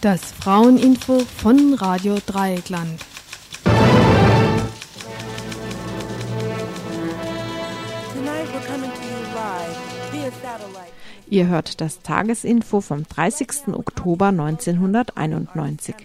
[0.00, 3.00] Das Fraueninfo von Radio Dreieckland.
[11.28, 13.74] Ihr hört das Tagesinfo vom 30.
[13.74, 15.96] Oktober 1991.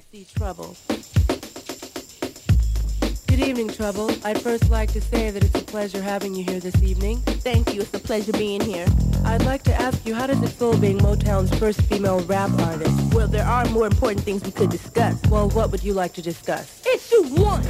[3.33, 4.11] Good evening, Trouble.
[4.23, 7.17] I'd first like to say that it's a pleasure having you here this evening.
[7.41, 7.81] Thank you.
[7.81, 8.85] It's a pleasure being here.
[9.25, 12.93] I'd like to ask you, how does it feel being Motown's first female rap artist?
[13.11, 15.19] Well, there are more important things we could discuss.
[15.31, 16.85] Well, what would you like to discuss?
[16.85, 17.63] Issue one.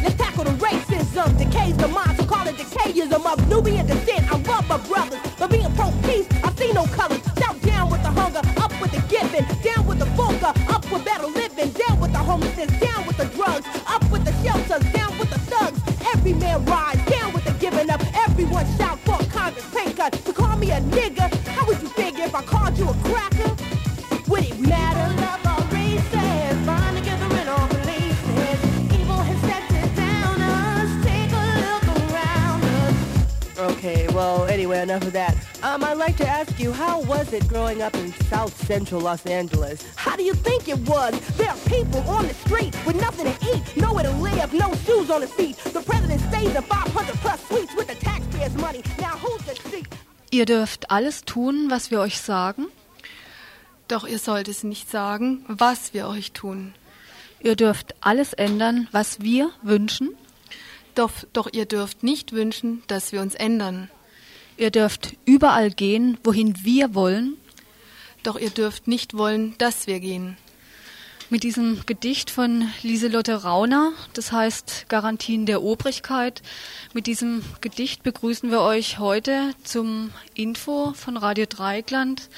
[0.00, 4.32] Let's tackle the racism, decays the mind, so call it decayism of Nubian descent.
[4.32, 7.20] I love my brothers, but being pro-peace, I see no colors.
[7.36, 11.04] Shout down with the hunger, up with the giving, down with the vulgar, up with
[11.04, 11.26] better
[16.30, 18.00] Every man rise, down with the giving up.
[18.28, 20.12] Everyone shout for Congress pay cut.
[20.12, 23.56] To call me a nigga, how would you figure if I called you a cracker?
[24.28, 25.00] Would it matter?
[33.58, 35.49] Okay, well, anyway, enough of that.
[35.62, 39.26] Um, I'd like to ask you, how was it growing up in South Central Los
[39.26, 39.84] Angeles?
[39.94, 41.12] How do you think it was?
[41.36, 45.10] There are people on the street with nothing to eat, nowhere to live, no shoes
[45.10, 45.56] on his feet.
[45.58, 48.82] The president stays in 500 plus suites with the taxpayers' money.
[49.00, 49.86] Now who's the seat?
[50.30, 52.68] Ihr dürft alles tun, was wir euch sagen.
[53.88, 56.74] Doch ihr sollt es nicht sagen, was wir euch tun.
[57.40, 60.16] Ihr dürft alles ändern, was wir wünschen.
[60.94, 63.90] Doch, doch ihr dürft nicht wünschen, dass wir uns ändern.
[64.60, 67.38] Ihr dürft überall gehen, wohin wir wollen.
[68.22, 70.36] Doch ihr dürft nicht wollen, dass wir gehen.
[71.30, 76.42] Mit diesem Gedicht von Lieselotte Rauner, das heißt Garantien der Obrigkeit,
[76.92, 82.28] mit diesem Gedicht begrüßen wir euch heute zum Info von Radio Dreieckland.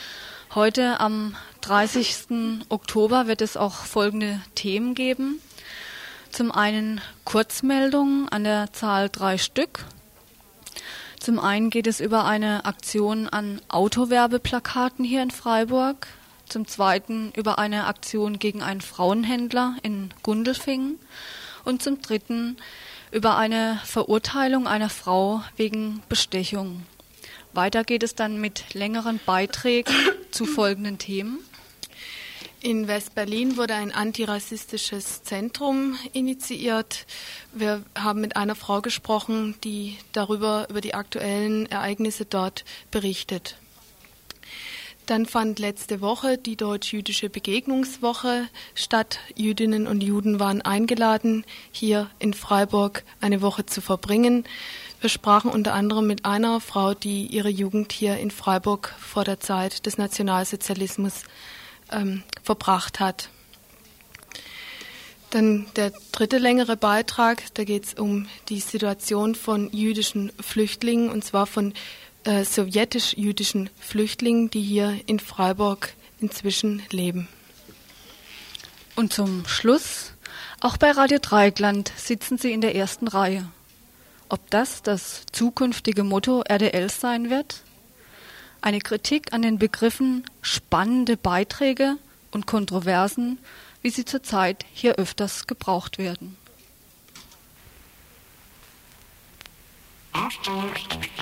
[0.55, 2.64] Heute am 30.
[2.69, 5.41] Oktober wird es auch folgende Themen geben.
[6.30, 9.86] Zum einen Kurzmeldungen an der Zahl drei Stück.
[11.22, 16.08] Zum einen geht es über eine Aktion an Autowerbeplakaten hier in Freiburg.
[16.48, 20.98] Zum zweiten über eine Aktion gegen einen Frauenhändler in Gundelfingen.
[21.62, 22.56] Und zum dritten
[23.12, 26.83] über eine Verurteilung einer Frau wegen Bestechung.
[27.52, 29.94] Weiter geht es dann mit längeren Beiträgen
[30.33, 31.39] zu folgenden Themen.
[32.62, 37.06] In West-Berlin wurde ein antirassistisches Zentrum initiiert.
[37.52, 43.56] Wir haben mit einer Frau gesprochen, die darüber, über die aktuellen Ereignisse dort berichtet.
[45.06, 48.46] Dann fand letzte Woche die deutsch-jüdische Begegnungswoche
[48.77, 49.18] statt.
[49.34, 54.45] Jüdinnen und Juden waren eingeladen, hier in Freiburg eine Woche zu verbringen.
[55.01, 59.40] Wir sprachen unter anderem mit einer Frau, die ihre Jugend hier in Freiburg vor der
[59.40, 61.24] Zeit des Nationalsozialismus
[61.92, 63.29] ähm, verbracht hat.
[65.30, 71.25] Dann der dritte längere Beitrag, da geht es um die Situation von jüdischen Flüchtlingen, und
[71.25, 71.73] zwar von
[72.25, 77.29] äh, sowjetisch-jüdischen Flüchtlingen, die hier in Freiburg inzwischen leben.
[78.95, 80.13] Und zum Schluss,
[80.61, 83.48] auch bei Radio Dreieckland sitzen Sie in der ersten Reihe.
[84.29, 87.63] Ob das das zukünftige Motto RDLs sein wird?
[88.62, 91.96] Eine Kritik an den Begriffen spannende Beiträge
[92.30, 93.39] und Kontroversen,
[93.83, 96.36] wie sie zurzeit hier öfters gebraucht werden.
[100.12, 101.21] Angesichts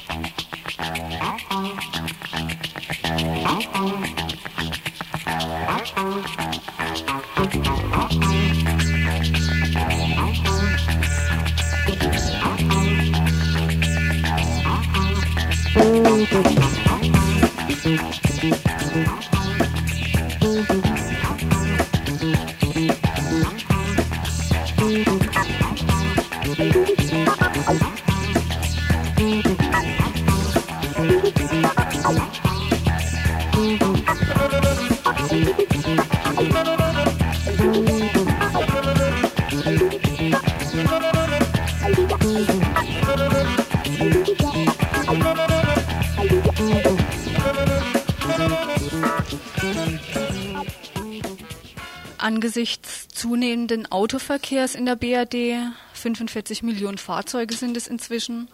[53.91, 58.49] Autoverkehrs in der BRD, 45 Millionen Fahrzeuge sind es inzwischen,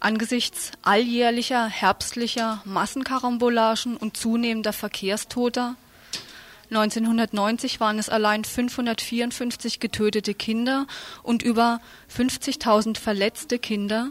[0.00, 5.76] angesichts alljährlicher herbstlicher Massenkarambolagen und zunehmender Verkehrstoter,
[6.70, 10.86] 1990 waren es allein 554 getötete Kinder
[11.22, 11.80] und über
[12.14, 14.10] 50.000 verletzte Kinder.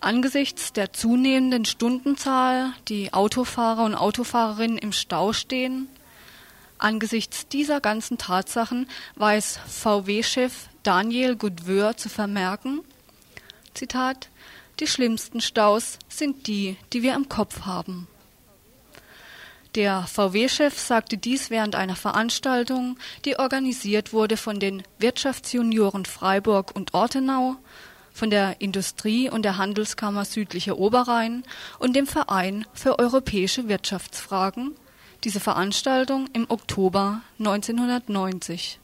[0.00, 5.88] Angesichts der zunehmenden Stundenzahl, die Autofahrer und Autofahrerinnen im Stau stehen,
[6.82, 12.80] Angesichts dieser ganzen Tatsachen weiß VW-Chef Daniel Goodweur zu vermerken,
[13.72, 14.30] Zitat,
[14.80, 18.08] die schlimmsten Staus sind die, die wir im Kopf haben.
[19.76, 26.94] Der VW-Chef sagte dies während einer Veranstaltung, die organisiert wurde von den Wirtschaftsjunioren Freiburg und
[26.94, 27.58] Ortenau,
[28.12, 31.44] von der Industrie- und der Handelskammer Südlicher Oberrhein
[31.78, 34.74] und dem Verein für europäische Wirtschaftsfragen,
[35.24, 38.78] diese Veranstaltung im Oktober 1990.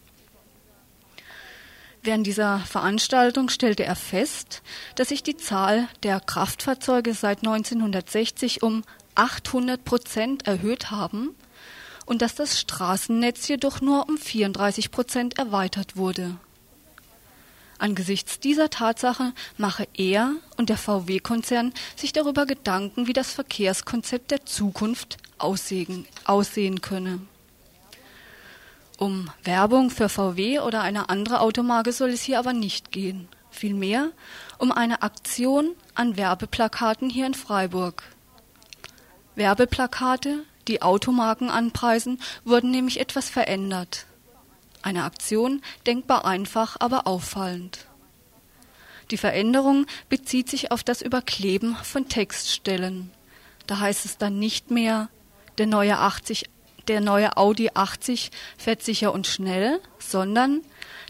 [2.03, 4.63] Während dieser Veranstaltung stellte er fest,
[4.95, 8.83] dass sich die Zahl der Kraftfahrzeuge seit 1960 um
[9.15, 11.35] 800 Prozent erhöht haben
[12.07, 16.37] und dass das Straßennetz jedoch nur um 34 Prozent erweitert wurde.
[17.79, 24.45] Angesichts dieser Tatsache mache er und der VW-Konzern sich darüber Gedanken, wie das Verkehrskonzept der
[24.45, 27.21] Zukunft aussehen, aussehen könne.
[28.99, 33.29] Um Werbung für VW oder eine andere Automarke soll es hier aber nicht gehen.
[33.49, 34.11] Vielmehr
[34.59, 38.03] um eine Aktion an Werbeplakaten hier in Freiburg.
[39.37, 44.08] Werbeplakate, die Automarken anpreisen, wurden nämlich etwas verändert.
[44.83, 47.87] Eine Aktion denkbar einfach, aber auffallend.
[49.11, 53.11] Die Veränderung bezieht sich auf das Überkleben von Textstellen.
[53.67, 55.09] Da heißt es dann nicht mehr,
[55.57, 56.45] der neue 80,
[56.89, 60.63] der neue Audi 80 fährt sicher und schnell, sondern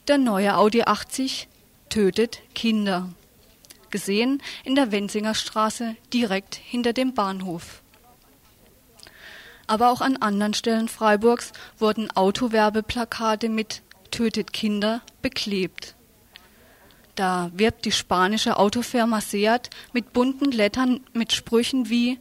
[0.07, 1.49] der neue Audi 80
[1.89, 3.09] tötet Kinder.
[3.91, 7.83] Gesehen in der Wenzinger Straße direkt hinter dem Bahnhof
[9.69, 15.95] aber auch an anderen Stellen Freiburgs wurden Autowerbeplakate mit Tötet Kinder beklebt.
[17.15, 22.19] Da wirbt die spanische Autofirma Seat mit bunten Lettern mit Sprüchen wie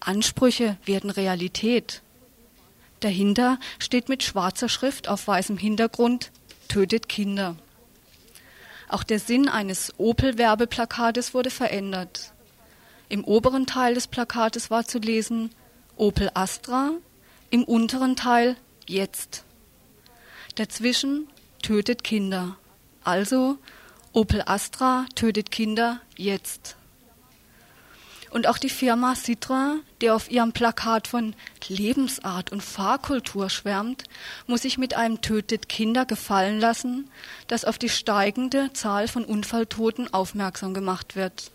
[0.00, 2.02] Ansprüche werden Realität.
[3.00, 6.30] Dahinter steht mit schwarzer Schrift auf weißem Hintergrund
[6.68, 7.56] Tötet Kinder.
[8.88, 12.32] Auch der Sinn eines Opel-Werbeplakates wurde verändert.
[13.08, 15.50] Im oberen Teil des Plakates war zu lesen
[15.96, 16.90] Opel Astra,
[17.50, 18.56] im unteren Teil
[18.86, 19.44] jetzt.
[20.56, 21.28] Dazwischen
[21.62, 22.56] tötet Kinder.
[23.02, 23.58] Also
[24.12, 26.76] Opel Astra tötet Kinder jetzt.
[28.30, 31.36] Und auch die Firma Citra, die auf ihrem Plakat von
[31.68, 34.04] Lebensart und Fahrkultur schwärmt,
[34.48, 37.08] muss sich mit einem Tötet Kinder gefallen lassen,
[37.46, 41.52] das auf die steigende Zahl von Unfalltoten aufmerksam gemacht wird.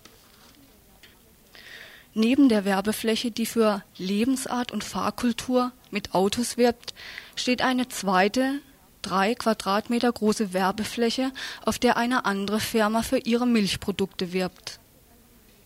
[2.13, 6.93] Neben der Werbefläche, die für Lebensart und Fahrkultur mit Autos wirbt,
[7.35, 8.61] steht eine zweite,
[9.01, 11.31] drei Quadratmeter große Werbefläche,
[11.65, 14.79] auf der eine andere Firma für ihre Milchprodukte wirbt.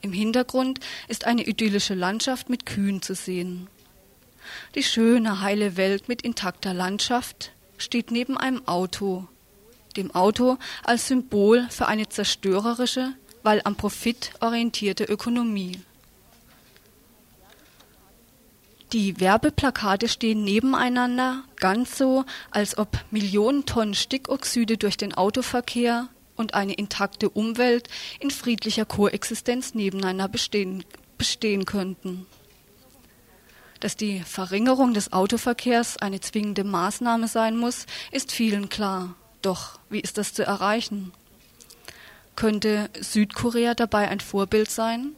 [0.01, 3.67] Im Hintergrund ist eine idyllische Landschaft mit Kühen zu sehen.
[4.75, 9.27] Die schöne, heile Welt mit intakter Landschaft steht neben einem Auto,
[9.95, 13.13] dem Auto als Symbol für eine zerstörerische,
[13.43, 15.79] weil am Profit orientierte Ökonomie.
[18.93, 26.53] Die Werbeplakate stehen nebeneinander, ganz so, als ob Millionen Tonnen Stickoxide durch den Autoverkehr und
[26.53, 30.85] eine intakte Umwelt in friedlicher Koexistenz nebeneinander bestehen,
[31.17, 32.27] bestehen könnten.
[33.79, 39.15] Dass die Verringerung des Autoverkehrs eine zwingende Maßnahme sein muss, ist vielen klar.
[39.41, 41.13] Doch wie ist das zu erreichen?
[42.35, 45.15] Könnte Südkorea dabei ein Vorbild sein?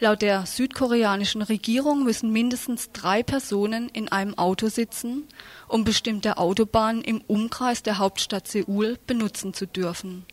[0.00, 5.28] Laut der südkoreanischen Regierung müssen mindestens drei Personen in einem Auto sitzen,
[5.68, 10.26] um bestimmte Autobahnen im Umkreis der Hauptstadt Seoul benutzen zu dürfen.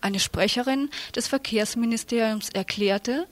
[0.00, 3.26] Eine Sprecherin des Verkehrsministeriums erklärte,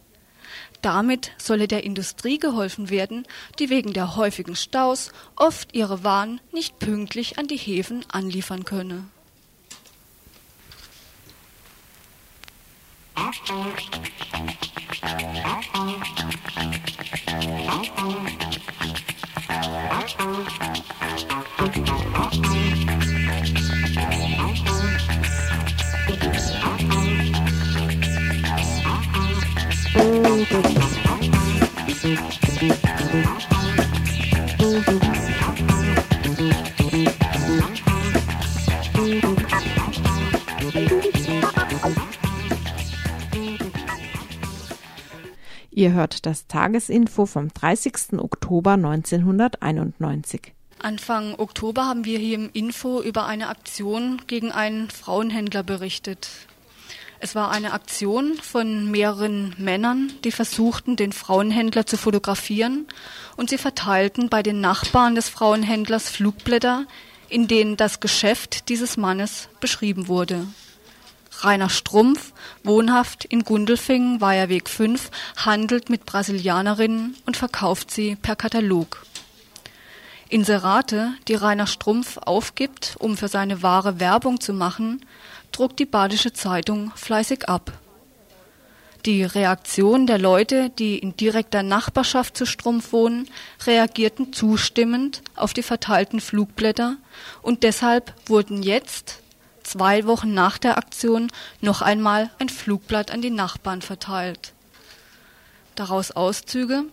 [0.83, 3.27] damit solle der Industrie geholfen werden,
[3.59, 9.05] die wegen der häufigen Staus oft ihre Waren nicht pünktlich an die Häfen anliefern könne.
[13.17, 13.49] Thank
[21.89, 21.94] you.
[45.85, 48.15] Ihr hört das Tagesinfo vom 30.
[48.17, 50.55] Oktober 1991.
[50.79, 56.31] Anfang Oktober haben wir hier im Info über eine Aktion gegen einen Frauenhändler berichtet.
[57.21, 62.87] Es war eine Aktion von mehreren Männern, die versuchten, den Frauenhändler zu fotografieren
[63.37, 66.87] und sie verteilten bei den Nachbarn des Frauenhändlers Flugblätter,
[67.29, 70.47] in denen das Geschäft dieses Mannes beschrieben wurde.
[71.45, 72.33] Rainer Strumpf,
[72.63, 79.05] wohnhaft in Gundelfingen, Weiherweg 5, handelt mit Brasilianerinnen und verkauft sie per Katalog.
[80.31, 85.05] Inserate, die Rainer Strumpf aufgibt, um für seine Ware Werbung zu machen,
[85.53, 87.73] druckt die Badische Zeitung fleißig ab.
[89.05, 93.29] Die Reaktion der Leute, die in direkter Nachbarschaft zu Strumpf wohnen,
[93.67, 96.97] reagierten zustimmend auf die verteilten Flugblätter
[97.43, 99.21] und deshalb wurden jetzt,
[99.65, 101.31] zwei Wochen nach der Aktion,
[101.61, 104.53] noch einmal ein Flugblatt an die Nachbarn verteilt.
[105.75, 106.85] Daraus Auszüge.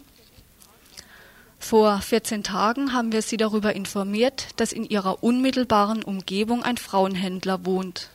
[1.59, 7.65] Vor 14 Tagen haben wir Sie darüber informiert, dass in Ihrer unmittelbaren Umgebung ein Frauenhändler
[7.65, 8.09] wohnt.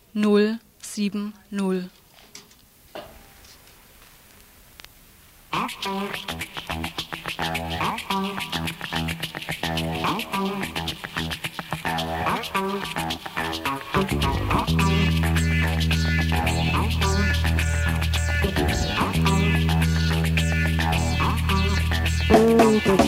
[0.97, 1.89] 7-0.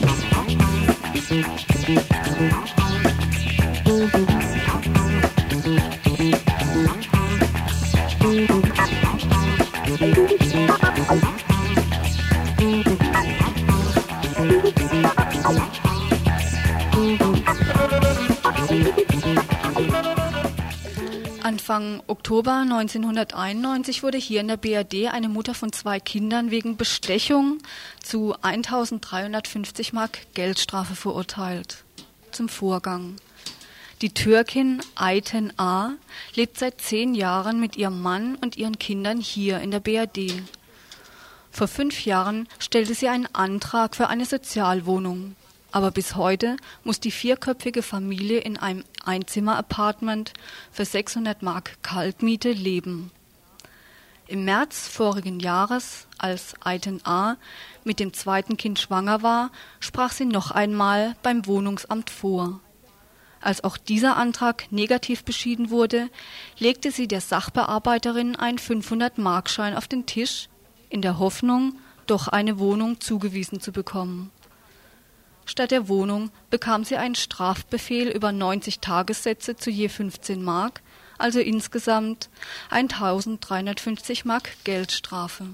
[21.44, 27.60] Anfang Oktober 1991 wurde hier in der BRD eine Mutter von zwei Kindern wegen Bestechung
[28.10, 31.84] zu 1350 Mark Geldstrafe verurteilt.
[32.32, 33.18] Zum Vorgang.
[34.02, 35.92] Die Türkin Ayten A.
[36.34, 40.42] lebt seit zehn Jahren mit ihrem Mann und ihren Kindern hier in der BRD.
[41.52, 45.36] Vor fünf Jahren stellte sie einen Antrag für eine Sozialwohnung.
[45.72, 50.34] Aber bis heute muss die vierköpfige Familie in einem Einzimmer-Apartment
[50.72, 53.12] für 600 Mark Kaltmiete leben.
[54.30, 57.38] Im März vorigen Jahres, als Aiten A.
[57.84, 62.60] mit dem zweiten Kind schwanger war, sprach sie noch einmal beim Wohnungsamt vor.
[63.42, 66.12] Als auch dieser Antrag negativ beschieden wurde,
[66.60, 70.48] legte sie der Sachbearbeiterin einen 500-Markschein auf den Tisch,
[70.90, 74.30] in der Hoffnung, doch eine Wohnung zugewiesen zu bekommen.
[75.48, 80.84] Statt der Wohnung bekam sie einen Strafbefehl über 90 Tagessätze zu je 15 Mark,
[81.20, 82.30] also insgesamt
[82.70, 85.46] 1350 Mark Geldstrafe.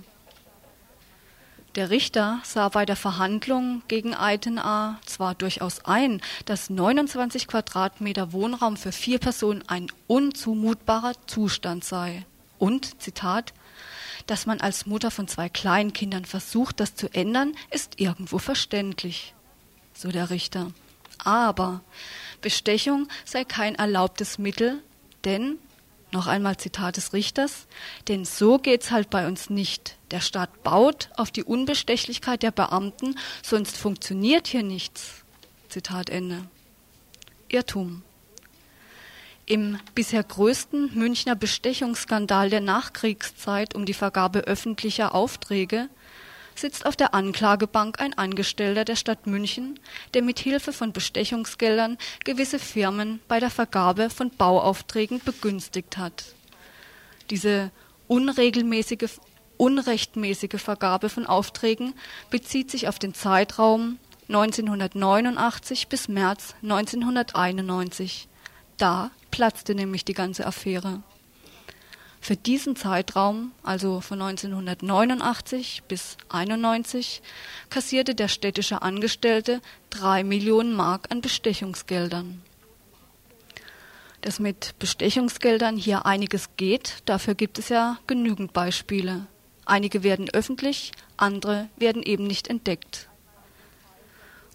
[1.75, 4.97] Der Richter sah bei der Verhandlung gegen Aiten A.
[5.05, 12.25] zwar durchaus ein, dass 29 Quadratmeter Wohnraum für vier Personen ein unzumutbarer Zustand sei.
[12.59, 13.53] Und, Zitat,
[14.25, 19.33] dass man als Mutter von zwei Kleinkindern versucht, das zu ändern, ist irgendwo verständlich
[19.93, 20.71] so der Richter.
[21.17, 21.81] Aber
[22.41, 24.81] Bestechung sei kein erlaubtes Mittel,
[25.25, 25.57] denn,
[26.11, 27.67] noch einmal Zitat des Richters,
[28.07, 29.97] denn so geht's halt bei uns nicht.
[30.11, 35.23] Der Staat baut auf die Unbestechlichkeit der Beamten, sonst funktioniert hier nichts.
[35.67, 36.45] Zitat Ende.
[37.49, 38.03] Irrtum.
[39.45, 45.89] Im bisher größten Münchner Bestechungsskandal der Nachkriegszeit um die Vergabe öffentlicher Aufträge
[46.55, 49.79] sitzt auf der Anklagebank ein Angestellter der Stadt München,
[50.13, 56.25] der mit Hilfe von Bestechungsgeldern gewisse Firmen bei der Vergabe von Bauaufträgen begünstigt hat.
[57.29, 57.71] Diese
[58.07, 59.19] unregelmäßige,
[59.57, 61.93] unrechtmäßige Vergabe von Aufträgen
[62.29, 68.27] bezieht sich auf den Zeitraum 1989 bis März 1991.
[68.77, 71.03] Da platzte nämlich die ganze Affäre.
[72.25, 77.21] Für diesen Zeitraum, also von 1989 bis 1991,
[77.69, 82.41] kassierte der städtische Angestellte drei Millionen Mark an Bestechungsgeldern.
[84.21, 89.27] Dass mit Bestechungsgeldern hier einiges geht, dafür gibt es ja genügend Beispiele.
[89.65, 93.07] Einige werden öffentlich, andere werden eben nicht entdeckt.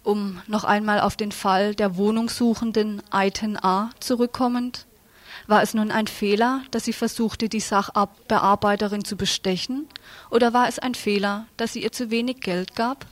[0.03, 4.87] Um noch einmal auf den Fall der Wohnungssuchenden Aiten A zurückkommend,
[5.47, 9.87] war es nun ein Fehler, dass sie versuchte, die Sachbearbeiterin zu bestechen,
[10.29, 13.05] oder war es ein Fehler, dass sie ihr zu wenig Geld gab?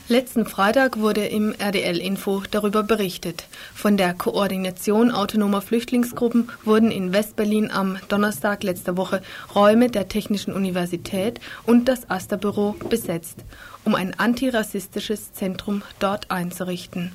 [0.08, 3.48] Letzten Freitag wurde im RDL-Info darüber berichtet.
[3.74, 9.24] Von der Koordination autonomer Flüchtlingsgruppen wurden in Westberlin am Donnerstag letzter Woche
[9.56, 13.38] Räume der Technischen Universität und das Asterbüro besetzt,
[13.84, 17.12] um ein antirassistisches Zentrum dort einzurichten.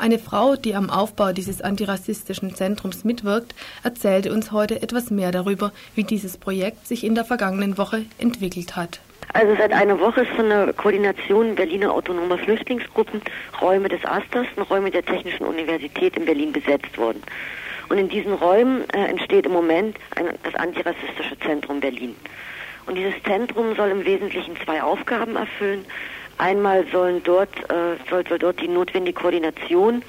[0.00, 5.72] Eine Frau, die am Aufbau dieses antirassistischen Zentrums mitwirkt, erzählte uns heute etwas mehr darüber,
[5.94, 9.00] wie dieses Projekt sich in der vergangenen Woche entwickelt hat.
[9.34, 13.20] Also seit einer Woche ist von der Koordination Berliner autonomer Flüchtlingsgruppen
[13.60, 17.22] Räume des Asters und Räume der Technischen Universität in Berlin besetzt worden.
[17.90, 22.16] Und in diesen Räumen äh, entsteht im Moment ein, das Antirassistische Zentrum Berlin.
[22.86, 25.84] Und dieses Zentrum soll im Wesentlichen zwei Aufgaben erfüllen.
[26.40, 30.02] Einmal sollen dort, äh, soll, soll dort die notwendige Koordination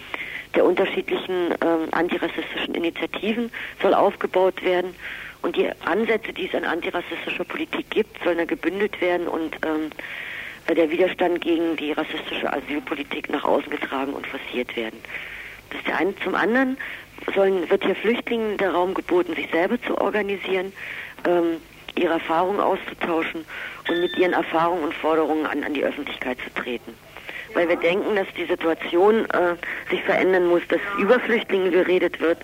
[0.55, 4.95] der unterschiedlichen ähm, antirassistischen Initiativen soll aufgebaut werden
[5.41, 9.89] und die Ansätze, die es an antirassistischer Politik gibt, sollen da gebündelt werden und ähm,
[10.73, 14.99] der Widerstand gegen die rassistische Asylpolitik nach außen getragen und forciert werden.
[15.69, 16.15] Das ist der eine.
[16.23, 16.77] Zum anderen
[17.35, 20.71] sollen, wird hier Flüchtlingen der Raum geboten, sich selber zu organisieren,
[21.27, 21.57] ähm,
[21.95, 23.43] ihre Erfahrungen auszutauschen
[23.91, 26.93] und mit ihren Erfahrungen und Forderungen an, an die Öffentlichkeit zu treten.
[27.54, 29.56] Weil wir denken, dass die Situation äh,
[29.89, 32.38] sich verändern muss, dass über Flüchtlinge geredet wird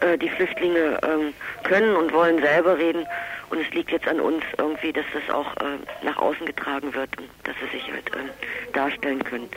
[0.00, 1.34] äh, die Flüchtlinge ähm,
[1.64, 3.06] können und wollen selber reden.
[3.50, 7.10] Und es liegt jetzt an uns irgendwie, dass das auch äh, nach außen getragen wird
[7.18, 9.48] und dass sie sich halt äh, darstellen können.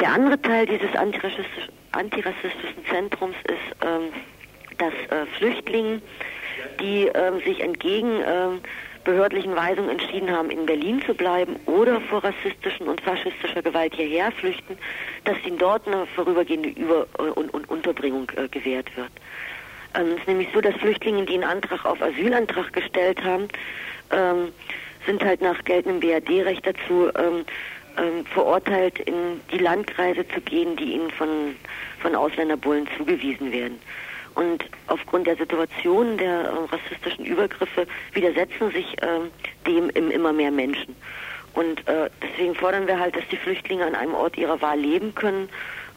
[0.00, 4.12] Der andere Teil dieses antirassistisch, antirassistischen Zentrums ist, ähm,
[4.78, 6.00] dass äh, Flüchtlinge,
[6.80, 8.60] die ähm, sich entgegen ähm,
[9.04, 14.32] behördlichen Weisungen entschieden haben, in Berlin zu bleiben oder vor rassistischen und faschistischer Gewalt hierher
[14.32, 14.76] flüchten,
[15.24, 19.10] dass ihnen dort eine vorübergehende Über- und, und Unterbringung äh, gewährt wird.
[19.94, 23.48] Ähm, es ist nämlich so, dass Flüchtlinge, die einen Antrag auf Asylantrag gestellt haben,
[24.12, 24.52] ähm,
[25.06, 27.44] sind halt nach geltendem BRD-Recht dazu ähm,
[27.96, 31.56] ähm, verurteilt, in die Landkreise zu gehen, die ihnen von,
[32.00, 33.78] von Ausländerbullen zugewiesen werden.
[34.40, 39.06] Und aufgrund der Situation der äh, rassistischen Übergriffe widersetzen sich äh,
[39.66, 40.96] dem im immer mehr Menschen.
[41.52, 45.14] Und äh, deswegen fordern wir halt, dass die Flüchtlinge an einem Ort ihrer Wahl leben
[45.14, 45.50] können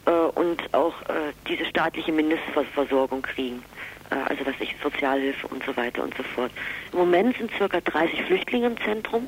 [0.06, 3.64] äh, und auch äh, diese staatliche Mindestversorgung kriegen.
[4.10, 6.52] Äh, also was ich, Sozialhilfe und so weiter und so fort.
[6.92, 9.26] Im Moment sind circa 30 Flüchtlinge im Zentrum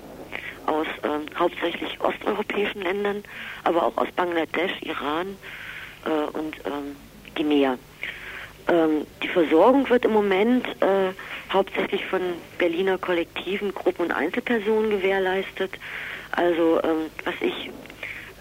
[0.66, 3.24] aus ähm, hauptsächlich osteuropäischen Ländern,
[3.64, 5.38] aber auch aus Bangladesch, Iran
[6.04, 6.98] äh, und ähm,
[7.34, 7.78] Guinea.
[8.68, 11.12] Ähm, die Versorgung wird im Moment äh,
[11.52, 12.22] hauptsächlich von
[12.58, 15.72] Berliner Kollektiven, Gruppen und Einzelpersonen gewährleistet.
[16.32, 17.70] Also ähm, was ich,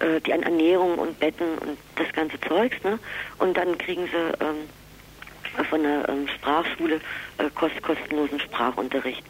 [0.01, 2.99] äh, die an Ernährung und Betten und das ganze Zeugs, ne?
[3.39, 6.97] Und dann kriegen sie ähm, von der ähm, Sprachschule
[7.39, 9.23] äh, kost kostenlosen Sprachunterricht.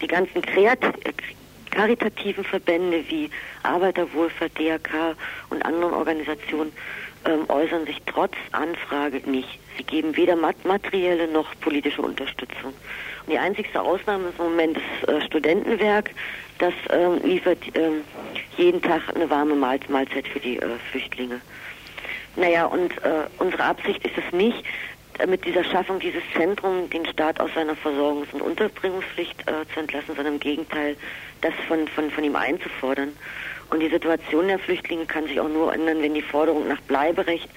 [0.00, 0.78] Die ganzen Kreat
[1.70, 3.30] karitativen Verbände wie
[3.62, 5.16] Arbeiterwohlfahrt, DRK
[5.50, 6.72] und anderen Organisationen
[7.24, 9.58] ähm, äußern sich trotz Anfrage nicht.
[9.78, 12.74] Sie geben weder materielle noch politische Unterstützung.
[13.26, 16.10] Und die einzigste Ausnahme ist im Moment das äh, Studentenwerk.
[16.58, 18.02] Das ähm, liefert ähm,
[18.56, 21.40] jeden Tag eine warme Mahl Mahlzeit für die äh, Flüchtlinge.
[22.34, 24.64] Naja, und äh, unsere Absicht ist es nicht,
[25.18, 29.80] äh, mit dieser Schaffung dieses Zentrums den Staat aus seiner Versorgungs- und Unterbringungspflicht äh, zu
[29.80, 30.96] entlassen, sondern im Gegenteil,
[31.40, 33.12] das von, von, von ihm einzufordern.
[33.70, 37.48] Und die Situation der Flüchtlinge kann sich auch nur ändern, wenn die Forderung nach Bleiberecht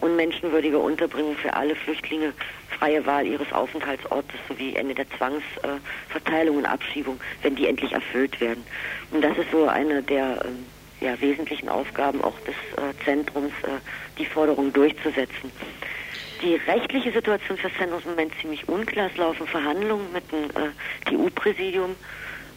[0.00, 2.32] und menschenwürdiger Unterbringung für alle Flüchtlinge,
[2.78, 8.64] freie Wahl ihres Aufenthaltsortes sowie Ende der Zwangsverteilung und Abschiebung, wenn die endlich erfüllt werden.
[9.10, 13.80] Und das ist so eine der äh, ja, wesentlichen Aufgaben auch des äh, Zentrums, äh,
[14.18, 15.50] die Forderung durchzusetzen.
[16.42, 19.10] Die rechtliche Situation für das Zentrum ist im Moment ziemlich unklar.
[19.10, 20.70] Es laufen Verhandlungen mit dem äh,
[21.06, 21.96] TU-Präsidium.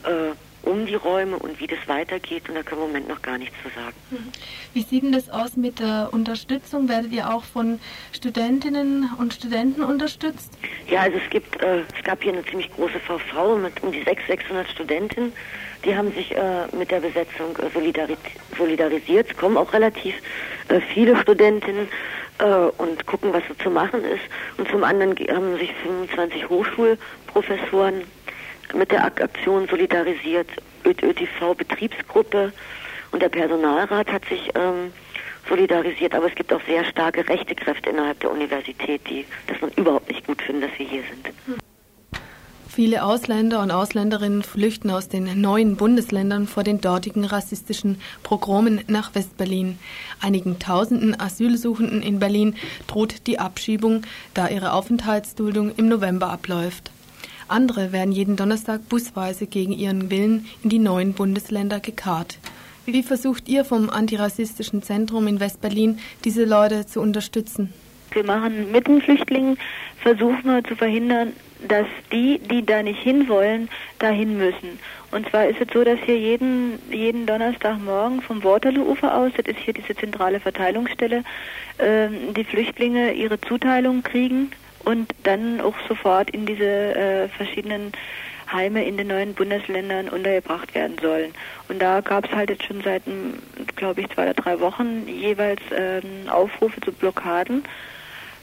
[0.03, 2.47] Äh, um die Räume und wie das weitergeht.
[2.49, 3.95] Und da können wir im Moment noch gar nichts zu sagen.
[4.11, 4.31] Mhm.
[4.73, 6.89] Wie sieht denn das aus mit der Unterstützung?
[6.89, 7.79] Werdet ihr auch von
[8.13, 10.51] Studentinnen und Studenten unterstützt?
[10.89, 14.03] Ja, also es gibt, äh, es gab hier eine ziemlich große VV mit um die
[14.03, 15.33] 600, 600 Studentinnen.
[15.83, 18.17] Die haben sich äh, mit der Besetzung äh, solidaris
[18.57, 19.31] solidarisiert.
[19.31, 20.15] Es kommen auch relativ
[20.67, 21.87] äh, viele Studentinnen
[22.37, 24.23] äh, und gucken, was so zu machen ist.
[24.57, 28.03] Und zum anderen haben sich 25 Hochschulprofessoren
[28.73, 30.49] mit der Aktion solidarisiert,
[30.85, 32.53] ÖTV Betriebsgruppe
[33.11, 34.91] und der Personalrat hat sich ähm,
[35.47, 39.71] solidarisiert, aber es gibt auch sehr starke rechte Kräfte innerhalb der Universität, die das man
[39.71, 41.61] überhaupt nicht gut finden, dass wir hier sind.
[42.73, 49.13] Viele Ausländer und Ausländerinnen flüchten aus den neuen Bundesländern vor den dortigen rassistischen Progromen nach
[49.13, 49.77] Westberlin.
[50.21, 52.55] Einigen Tausenden Asylsuchenden in Berlin
[52.87, 54.03] droht die Abschiebung,
[54.33, 56.91] da ihre Aufenthaltsduldung im November abläuft.
[57.51, 62.39] Andere werden jeden Donnerstag busweise gegen ihren Willen in die neuen Bundesländer gekarrt.
[62.85, 67.73] Wie versucht ihr vom Antirassistischen Zentrum in Westberlin, diese Leute zu unterstützen?
[68.13, 69.57] Wir machen mit den Flüchtlingen,
[69.97, 71.33] versuchen wir zu verhindern,
[71.67, 74.79] dass die, die da nicht hinwollen, dahin müssen.
[75.11, 79.59] Und zwar ist es so, dass hier jeden, jeden Donnerstagmorgen vom Waterloo-Ufer aus, das ist
[79.59, 81.23] hier diese zentrale Verteilungsstelle,
[81.77, 84.51] äh, die Flüchtlinge ihre Zuteilung kriegen
[84.85, 87.91] und dann auch sofort in diese äh, verschiedenen
[88.51, 91.33] Heime in den neuen Bundesländern untergebracht werden sollen.
[91.69, 93.03] Und da gab es halt jetzt schon seit,
[93.75, 97.63] glaube ich, zwei oder drei Wochen jeweils ähm, Aufrufe zu Blockaden.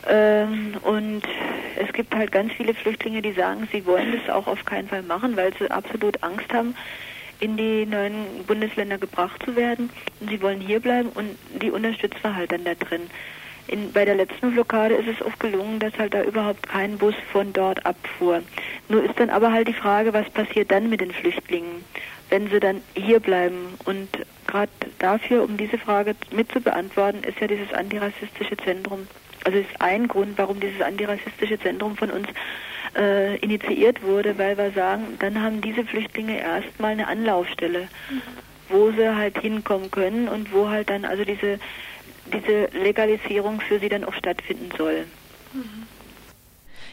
[0.09, 1.23] Ähm, und
[1.77, 5.03] es gibt halt ganz viele Flüchtlinge, die sagen, sie wollen das auch auf keinen Fall
[5.03, 6.75] machen, weil sie absolut Angst haben,
[7.41, 9.91] in die neuen Bundesländer gebracht zu werden.
[10.21, 13.11] Und sie wollen hier bleiben und die unterstützen wir halt dann da drin.
[13.69, 17.15] In, bei der letzten Blockade ist es oft gelungen, dass halt da überhaupt kein Bus
[17.31, 18.43] von dort abfuhr.
[18.89, 21.85] Nur ist dann aber halt die Frage, was passiert dann mit den Flüchtlingen,
[22.31, 23.75] wenn sie dann hier bleiben.
[23.85, 24.09] Und
[24.47, 29.07] gerade dafür, um diese Frage mit zu beantworten, ist ja dieses antirassistische Zentrum,
[29.45, 32.29] also ist ein Grund, warum dieses antirassistische Zentrum von uns
[32.97, 38.23] äh, initiiert wurde, weil wir sagen, dann haben diese Flüchtlinge erstmal eine Anlaufstelle, mhm.
[38.71, 41.59] wo sie halt hinkommen können und wo halt dann also diese
[42.29, 45.07] diese Legalisierung für sie dann auch stattfinden soll.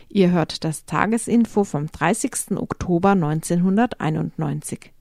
[0.10, 2.58] Ihr hört das Tagesinfo vom 30.
[2.58, 4.92] Oktober 1991.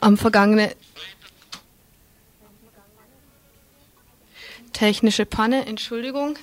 [0.00, 0.72] Am vergangenen
[4.74, 6.38] technische Panne, Entschuldigung.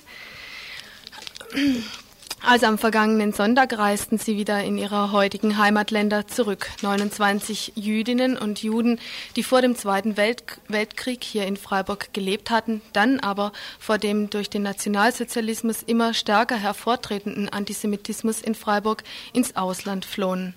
[2.42, 6.68] Also am vergangenen Sonntag reisten sie wieder in ihre heutigen Heimatländer zurück.
[6.82, 9.00] 29 Jüdinnen und Juden,
[9.34, 14.30] die vor dem Zweiten Welt Weltkrieg hier in Freiburg gelebt hatten, dann aber vor dem
[14.30, 20.54] durch den Nationalsozialismus immer stärker hervortretenden Antisemitismus in Freiburg ins Ausland flohen.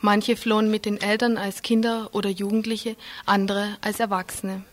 [0.00, 4.64] Manche flohen mit den Eltern als Kinder oder Jugendliche, andere als Erwachsene.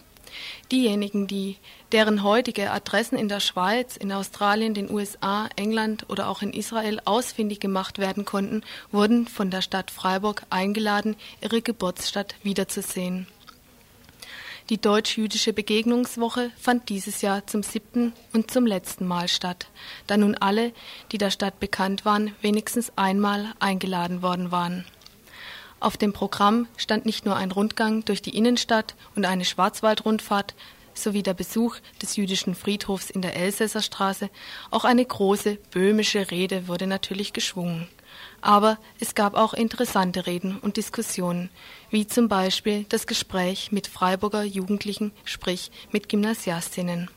[0.72, 1.58] Diejenigen, die
[1.92, 7.00] deren heutige Adressen in der Schweiz, in Australien, den USA, England oder auch in Israel
[7.06, 13.28] ausfindig gemacht werden konnten, wurden von der Stadt Freiburg eingeladen, ihre Geburtsstadt wiederzusehen.
[14.70, 19.68] Die deutsch-jüdische Begegnungswoche fand dieses Jahr zum siebten und zum letzten Mal statt,
[20.08, 20.72] da nun alle,
[21.12, 24.86] die der Stadt bekannt waren, wenigstens einmal eingeladen worden waren.
[25.84, 30.56] Auf dem Programm stand nicht nur ein Rundgang durch die Innenstadt und eine Schwarzwaldrundfahrt
[30.94, 34.30] sowie der Besuch des jüdischen Friedhofs in der Elsässerstraße,
[34.72, 37.90] auch eine große böhmische Rede wurde natürlich geschwungen.
[38.40, 41.50] Aber es gab auch interessante Reden und Diskussionen,
[41.90, 47.10] wie zum Beispiel das Gespräch mit Freiburger Jugendlichen, sprich mit Gymnasiastinnen.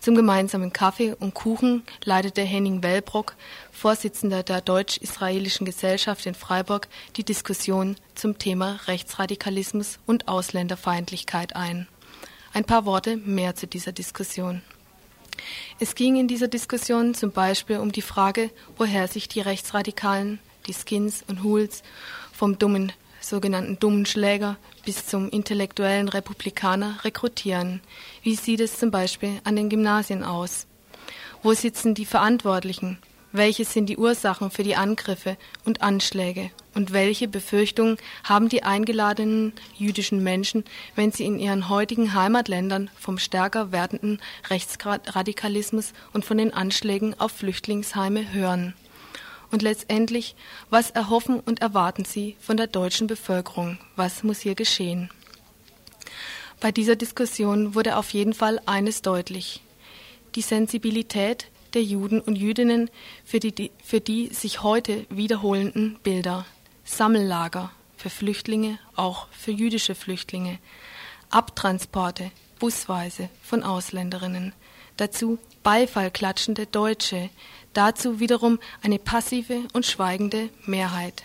[0.00, 3.34] Zum gemeinsamen Kaffee und Kuchen leitete Henning Wellbrock,
[3.72, 11.88] Vorsitzender der Deutsch-Israelischen Gesellschaft in Freiburg, die Diskussion zum Thema Rechtsradikalismus und Ausländerfeindlichkeit ein.
[12.52, 14.62] Ein paar Worte mehr zu dieser Diskussion.
[15.80, 20.74] Es ging in dieser Diskussion zum Beispiel um die Frage, woher sich die Rechtsradikalen, die
[20.74, 21.82] Skins und Hools,
[22.32, 27.80] vom dummen sogenannten dummen Schläger bis zum intellektuellen Republikaner rekrutieren.
[28.22, 30.66] Wie sieht es zum Beispiel an den Gymnasien aus?
[31.42, 32.98] Wo sitzen die Verantwortlichen?
[33.30, 36.50] Welche sind die Ursachen für die Angriffe und Anschläge?
[36.74, 43.18] Und welche Befürchtungen haben die eingeladenen jüdischen Menschen, wenn sie in ihren heutigen Heimatländern vom
[43.18, 48.74] stärker werdenden Rechtsradikalismus und von den Anschlägen auf Flüchtlingsheime hören?
[49.50, 50.36] Und letztendlich,
[50.70, 53.78] was erhoffen und erwarten Sie von der deutschen Bevölkerung?
[53.96, 55.10] Was muss hier geschehen?
[56.60, 59.62] Bei dieser Diskussion wurde auf jeden Fall eines deutlich.
[60.34, 62.90] Die Sensibilität der Juden und Jüdinnen
[63.24, 66.46] für die, für die sich heute wiederholenden Bilder.
[66.84, 70.58] Sammellager für Flüchtlinge, auch für jüdische Flüchtlinge.
[71.30, 74.52] Abtransporte, busweise von Ausländerinnen.
[74.96, 77.30] Dazu beifallklatschende Deutsche,
[77.72, 81.24] dazu wiederum eine passive und schweigende Mehrheit.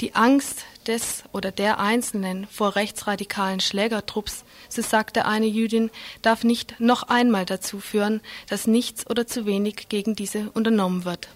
[0.00, 5.90] Die Angst des oder der Einzelnen vor rechtsradikalen Schlägertrupps, so sagte eine Jüdin,
[6.22, 11.28] darf nicht noch einmal dazu führen, dass nichts oder zu wenig gegen diese unternommen wird.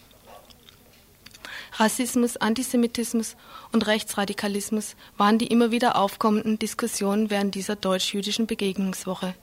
[1.77, 3.35] Rassismus, Antisemitismus
[3.73, 9.35] und Rechtsradikalismus waren die immer wieder aufkommenden Diskussionen während dieser deutsch-jüdischen Begegnungswoche.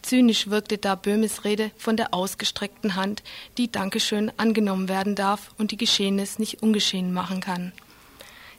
[0.00, 3.22] Zynisch wirkte da Böhmes Rede von der ausgestreckten Hand,
[3.58, 7.72] die Dankeschön angenommen werden darf und die Geschehenes nicht ungeschehen machen kann.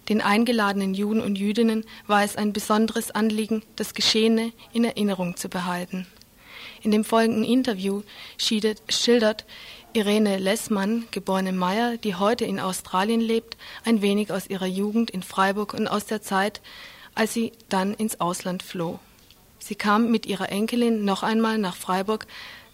[0.07, 5.49] Den eingeladenen Juden und Jüdinnen war es ein besonderes Anliegen, das Geschehene in Erinnerung zu
[5.49, 6.05] behalten.
[6.83, 8.03] In dem folgenden Interview
[8.37, 9.45] schildert
[9.95, 13.55] Irene Lessmann, geborene Meyer, die heute in Australien lebt,
[13.85, 16.59] ein wenig aus ihrer Jugend in Freiburg und aus der Zeit,
[17.13, 18.99] als sie dann ins Ausland floh.
[19.57, 22.27] Sie kam mit ihrer Enkelin noch einmal nach Freiburg,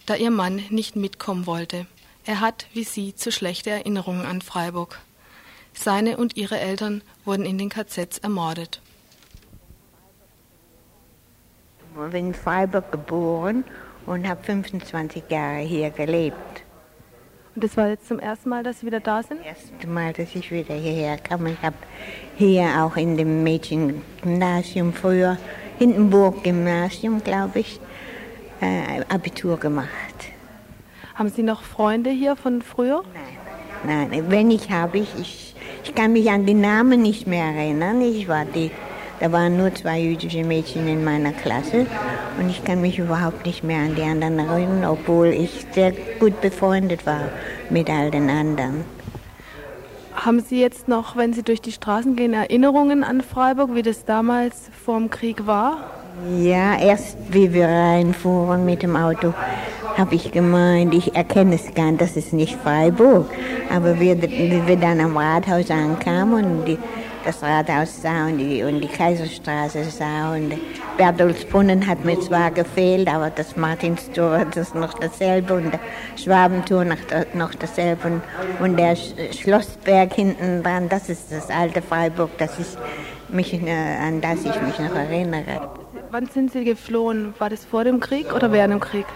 [0.04, 1.86] da ihr Mann nicht mitkommen wollte.
[2.24, 4.98] Er hat, wie sie, zu schlechte Erinnerungen an Freiburg.
[5.74, 8.82] Seine und ihre Eltern wurden in den KZs ermordet.
[11.94, 13.62] Ich bin in Freiburg geboren
[14.06, 16.61] und habe 25 Jahre hier gelebt.
[17.54, 19.40] Und das war jetzt zum ersten Mal, dass Sie wieder da sind?
[19.40, 21.46] Das erste Mal, dass ich wieder hierher kam.
[21.46, 21.76] Ich habe
[22.36, 25.36] hier auch in dem Mädchengymnasium früher,
[25.78, 27.78] Hindenburg-Gymnasium, glaube ich,
[28.62, 29.88] äh, Abitur gemacht.
[31.14, 33.02] Haben Sie noch Freunde hier von früher?
[33.84, 37.44] Nein, nein, wenn ich habe ich, ich, ich kann mich an die Namen nicht mehr
[37.44, 38.00] erinnern.
[38.00, 38.70] Ich war die
[39.22, 41.86] da waren nur zwei jüdische Mädchen in meiner Klasse
[42.40, 46.40] und ich kann mich überhaupt nicht mehr an die anderen erinnern, obwohl ich sehr gut
[46.40, 47.28] befreundet war
[47.70, 48.84] mit all den anderen.
[50.16, 54.04] Haben Sie jetzt noch, wenn Sie durch die Straßen gehen, Erinnerungen an Freiburg, wie das
[54.04, 55.76] damals vor dem Krieg war?
[56.40, 59.34] Ja, erst wie wir reinfuhren mit dem Auto,
[59.96, 63.26] habe ich gemeint, ich erkenne es gar nicht, das ist nicht Freiburg.
[63.72, 64.20] Aber wie
[64.66, 66.78] wir dann am Rathaus ankamen und die
[67.24, 70.34] das Rathaus sah und die, Kaiserstraße sah.
[70.34, 70.54] Und
[70.96, 75.80] Bertoldsbrunnen hat mir zwar gefehlt, aber das Martinstor ist noch dasselbe und der
[76.16, 76.96] Schwabentor noch,
[77.34, 78.20] noch dasselbe.
[78.60, 82.66] Und, der Schlossberg hinten dran, das ist das alte Freiburg, das ich
[83.28, 85.70] mich, äh, an das ich mich noch erinnere.
[86.10, 87.34] Wann sind Sie geflohen?
[87.38, 89.06] War das vor dem Krieg oder während dem Krieg?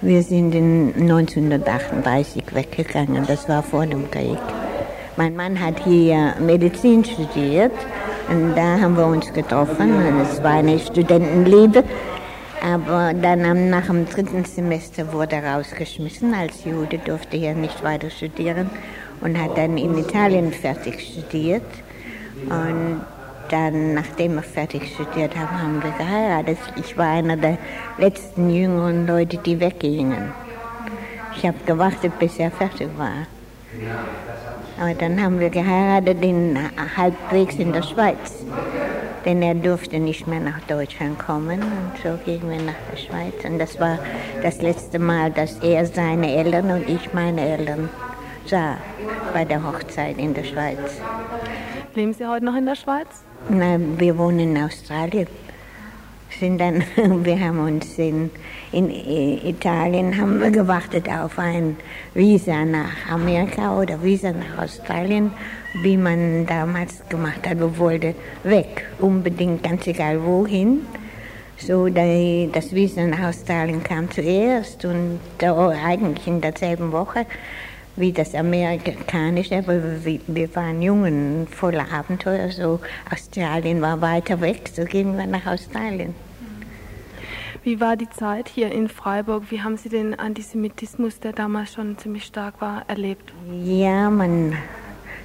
[0.00, 4.38] Wir sind in 1938 weggegangen, das war vor dem Krieg.
[5.16, 7.72] Mein Mann hat hier Medizin studiert
[8.30, 9.92] und da haben wir uns getroffen.
[10.22, 11.84] Es war eine Studentenliebe.
[12.62, 16.32] Aber dann nach dem dritten Semester wurde er rausgeschmissen.
[16.32, 18.70] Als Jude durfte er nicht weiter studieren
[19.20, 21.66] und hat dann in Italien fertig studiert.
[22.48, 23.02] Und
[23.50, 26.58] dann, nachdem wir fertig studiert haben, haben wir geheiratet.
[26.76, 27.58] Ich war einer der
[27.98, 30.32] letzten jüngeren Leute, die weggingen.
[31.36, 33.26] Ich habe gewartet, bis er fertig war.
[34.80, 36.58] Aber dann haben wir geheiratet in,
[36.96, 38.44] halbwegs in der Schweiz.
[39.24, 43.44] Denn er durfte nicht mehr nach Deutschland kommen und so gingen wir nach der Schweiz.
[43.44, 43.98] Und das war
[44.42, 47.88] das letzte Mal, dass er seine Eltern und ich meine Eltern
[48.46, 48.76] sah
[49.32, 51.00] bei der Hochzeit in der Schweiz.
[51.94, 53.22] Leben Sie heute noch in der Schweiz?
[53.48, 55.28] Nein, wir wohnen in Australien.
[56.42, 56.82] Sind dann,
[57.24, 58.28] wir haben uns in,
[58.72, 61.76] in Italien haben wir gewartet auf ein
[62.14, 65.30] Visa nach Amerika oder Visa nach Australien,
[65.84, 67.60] wie man damals gemacht hat.
[67.60, 70.80] Wir wollten weg, unbedingt, ganz egal wohin.
[71.58, 77.24] So, die, das Visa nach Australien kam zuerst und eigentlich in derselben Woche
[77.94, 82.80] wie das amerikanische, aber wir, waren jung und voller Abenteuer, so
[83.12, 86.31] Australien war weiter weg, so gingen wir nach Australien.
[87.64, 89.44] Wie war die Zeit hier in Freiburg?
[89.50, 93.32] Wie haben Sie den Antisemitismus, der damals schon ziemlich stark war, erlebt?
[93.64, 94.56] Ja, man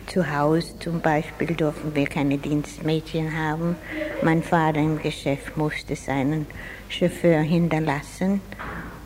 [0.06, 3.76] zu Hause zum Beispiel durften wir keine Dienstmädchen haben.
[4.22, 6.46] Mein Vater im Geschäft musste seinen
[6.90, 8.40] Chauffeur hinterlassen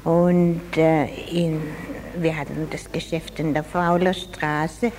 [0.04, 1.62] und äh, in,
[2.18, 4.92] wir hatten das Geschäft in der Faulerstraße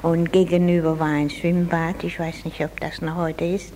[0.00, 2.02] und gegenüber war ein Schwimmbad.
[2.02, 3.74] Ich weiß nicht, ob das noch heute ist.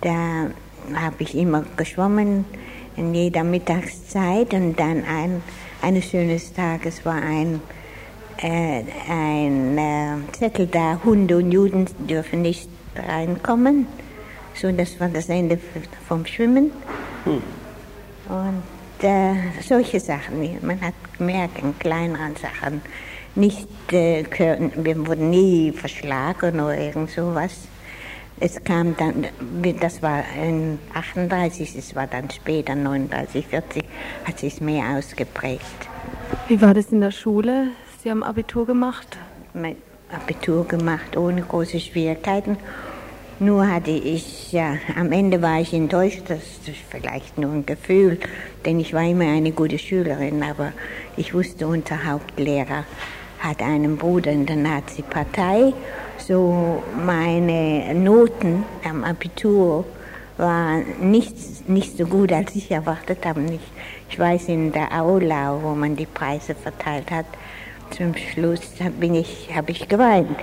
[0.00, 0.50] Da
[0.94, 2.44] habe ich immer geschwommen
[2.96, 5.42] in jeder Mittagszeit und dann ein,
[5.82, 7.60] eines schönen Tages war ein,
[8.38, 13.86] äh, ein äh, Zettel da, Hunde und Juden dürfen nicht reinkommen.
[14.54, 15.58] So, das war das Ende
[16.08, 16.72] vom Schwimmen.
[17.24, 17.42] Hm.
[18.28, 22.80] Und äh, solche Sachen, man hat gemerkt, in kleineren Sachen,
[23.34, 24.24] nicht, äh,
[24.76, 27.68] wir wurden nie verschlagen oder irgend sowas.
[28.38, 29.26] Es kam dann,
[29.80, 33.82] das war in 38, es war dann später, 39, 40,
[34.26, 35.88] hat sich mehr ausgeprägt.
[36.46, 37.68] Wie war das in der Schule?
[38.02, 39.16] Sie haben Abitur gemacht?
[39.54, 39.76] Mein
[40.12, 42.58] Abitur gemacht, ohne große Schwierigkeiten.
[43.38, 48.18] Nur hatte ich, ja, am Ende war ich enttäuscht, das ist vielleicht nur ein Gefühl,
[48.66, 50.72] denn ich war immer eine gute Schülerin, aber
[51.16, 52.84] ich wusste, unser Hauptlehrer
[53.38, 55.72] hat einen Bruder in der Nazi-Partei
[56.18, 59.84] so meine Noten am Abitur
[60.36, 63.42] waren nicht, nicht so gut, als ich erwartet habe.
[63.42, 63.60] Ich,
[64.10, 67.26] ich weiß, in der Aula, wo man die Preise verteilt hat,
[67.90, 68.60] zum Schluss
[68.98, 70.36] bin ich, habe ich geweint,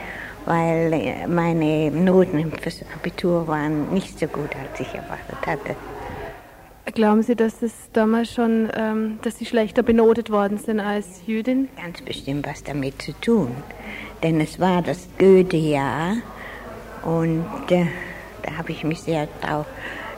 [0.45, 5.75] weil meine Noten fürs Abitur waren nicht so gut, als ich erwartet hatte.
[6.93, 11.69] Glauben Sie, dass es damals schon, ähm, dass Sie schlechter benotet worden sind als Jüdin?
[11.75, 13.55] Ganz bestimmt was damit zu tun
[14.23, 16.15] denn es war das Goethe-Jahr
[17.03, 17.85] und äh,
[18.41, 19.65] da habe ich mich sehr drauf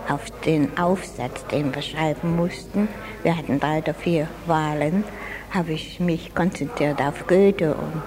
[0.07, 2.88] auf den Aufsatz, den wir schreiben mussten.
[3.23, 5.03] Wir hatten drei oder vier Wahlen,
[5.49, 8.03] habe ich mich konzentriert auf Goethe und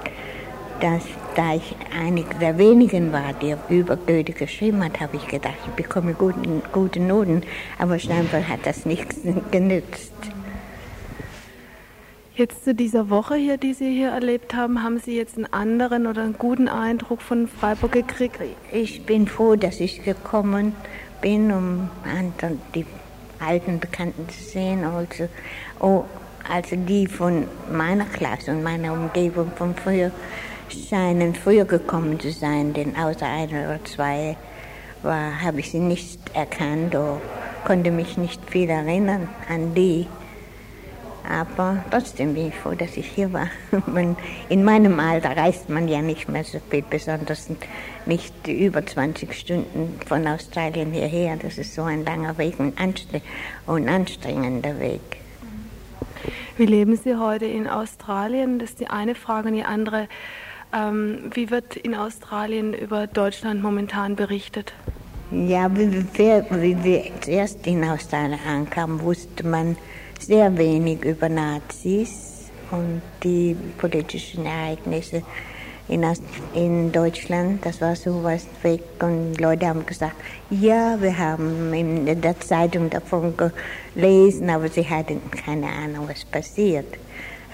[0.80, 1.02] das,
[1.38, 5.72] da ich einige der wenigen war, die über Goethe geschrieben hat, habe ich gedacht, ich
[5.84, 6.40] bekomme gute,
[6.72, 7.42] gute Noten,
[7.78, 9.18] aber scheinbar hat das nichts
[9.52, 10.12] genützt.
[12.34, 16.08] Jetzt zu dieser Woche hier, die Sie hier erlebt haben, haben Sie jetzt einen anderen
[16.08, 18.40] oder einen guten Eindruck von Freiburg gekriegt?
[18.72, 20.74] Ich bin froh, dass ich gekommen
[21.20, 21.88] bin, um
[22.74, 22.84] die
[23.38, 24.84] alten Bekannten zu sehen.
[24.84, 25.28] Also,
[25.78, 26.02] oh,
[26.52, 30.10] also die von meiner Klasse und meiner Umgebung von früher
[30.72, 34.36] scheinen früher gekommen zu sein, denn außer einer oder zwei
[35.02, 37.20] habe ich sie nicht erkannt oder
[37.64, 40.06] konnte mich nicht viel erinnern an die.
[41.28, 43.48] Aber trotzdem bin ich froh, dass ich hier war.
[44.48, 47.50] In meinem Alter reist man ja nicht mehr so viel, besonders
[48.06, 51.36] nicht über 20 Stunden von Australien hierher.
[51.36, 55.18] Das ist so ein langer Weg und anstrengender Weg.
[56.56, 58.58] Wie leben Sie heute in Australien?
[58.58, 59.48] Das ist die eine Frage.
[59.48, 60.08] Und die andere,
[60.72, 64.72] ähm, wie wird in Australien über Deutschland momentan berichtet?
[65.30, 69.76] Ja, wie wir, wie wir zuerst in Australien ankamen, wusste man,
[70.18, 75.22] sehr wenig über Nazis und die politischen Ereignisse
[75.88, 76.04] in,
[76.54, 77.64] in Deutschland.
[77.64, 80.16] Das war so was weg und Leute haben gesagt,
[80.50, 83.34] ja, wir haben in der Zeitung davon
[83.94, 86.86] gelesen, aber sie hatten keine Ahnung, was passiert.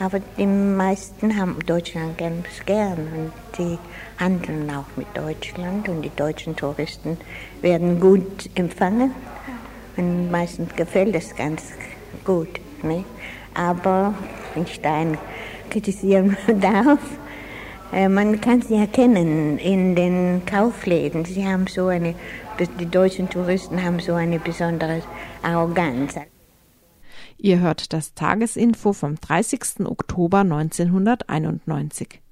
[0.00, 3.78] Aber die meisten haben Deutschland ganz gern und die
[4.18, 7.16] handeln auch mit Deutschland und die deutschen Touristen
[7.62, 9.12] werden gut empfangen
[9.96, 11.62] und meistens gefällt es ganz
[12.24, 12.60] gut.
[12.82, 13.04] Ne?
[13.54, 14.14] Aber
[14.54, 15.04] wenn ich da
[15.70, 16.98] kritisieren darf,
[17.92, 21.24] äh, man kann sie erkennen in den Kaufläden.
[21.24, 22.14] Sie haben so eine,
[22.80, 25.02] die deutschen Touristen haben so eine besondere
[25.42, 26.16] Arroganz.
[27.36, 29.86] Ihr hört das Tagesinfo vom 30.
[29.86, 32.23] Oktober 1991.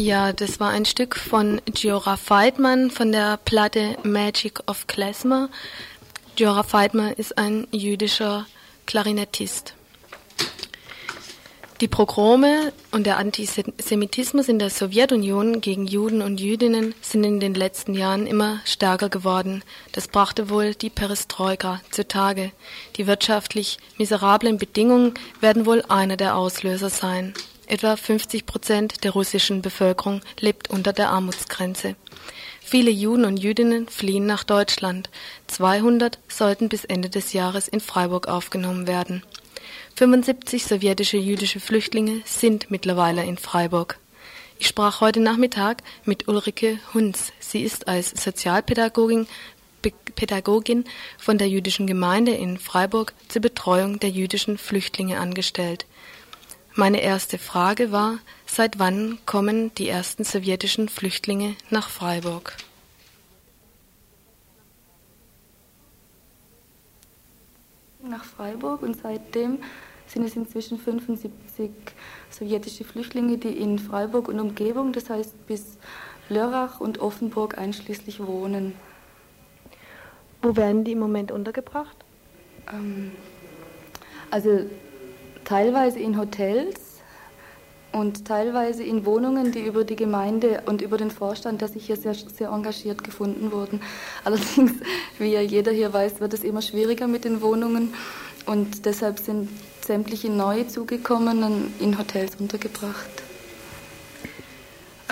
[0.00, 5.50] Ja, das war ein Stück von Giora Feidmann von der Platte Magic of Klezmer.
[6.36, 8.46] Giora Feidmann ist ein jüdischer
[8.86, 9.74] Klarinettist.
[11.82, 17.52] Die Pogrome und der Antisemitismus in der Sowjetunion gegen Juden und Jüdinnen sind in den
[17.52, 19.62] letzten Jahren immer stärker geworden.
[19.92, 22.52] Das brachte wohl die Perestroika zutage.
[22.96, 27.34] Die wirtschaftlich miserablen Bedingungen werden wohl einer der Auslöser sein.
[27.70, 31.94] Etwa 50 Prozent der russischen Bevölkerung lebt unter der Armutsgrenze.
[32.60, 35.08] Viele Juden und Jüdinnen fliehen nach Deutschland.
[35.46, 39.22] 200 sollten bis Ende des Jahres in Freiburg aufgenommen werden.
[39.94, 44.00] 75 sowjetische jüdische Flüchtlinge sind mittlerweile in Freiburg.
[44.58, 47.32] Ich sprach heute Nachmittag mit Ulrike Hunz.
[47.38, 49.28] Sie ist als Sozialpädagogin
[49.80, 50.86] Pädagogin
[51.18, 55.86] von der jüdischen Gemeinde in Freiburg zur Betreuung der jüdischen Flüchtlinge angestellt.
[56.76, 62.56] Meine erste Frage war, seit wann kommen die ersten sowjetischen Flüchtlinge nach Freiburg?
[68.04, 69.58] Nach Freiburg und seitdem
[70.06, 71.70] sind es inzwischen 75
[72.30, 75.76] sowjetische Flüchtlinge, die in Freiburg und Umgebung, das heißt bis
[76.28, 78.74] Lörrach und Offenburg einschließlich wohnen.
[80.40, 81.96] Wo werden die im Moment untergebracht?
[82.72, 83.10] Ähm,
[84.30, 84.66] also
[85.50, 86.78] teilweise in Hotels
[87.90, 91.96] und teilweise in Wohnungen, die über die Gemeinde und über den Vorstand, der sich hier
[91.96, 93.82] sehr, sehr engagiert gefunden wurden.
[94.24, 94.74] Allerdings,
[95.18, 97.92] wie ja jeder hier weiß, wird es immer schwieriger mit den Wohnungen
[98.46, 99.48] und deshalb sind
[99.84, 103.10] sämtliche neu zugekommenen in Hotels untergebracht.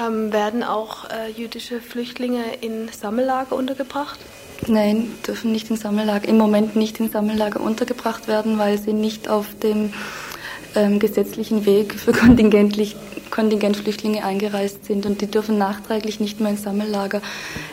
[0.00, 4.20] Ähm, werden auch äh, jüdische Flüchtlinge in Sammellager untergebracht?
[4.66, 9.28] Nein, dürfen nicht in Sammellager, im Moment nicht in Sammellager untergebracht werden, weil sie nicht
[9.28, 9.92] auf dem
[10.74, 17.22] ähm, gesetzlichen Weg für Kontingentflüchtlinge eingereist sind und die dürfen nachträglich nicht mehr ins Sammellager.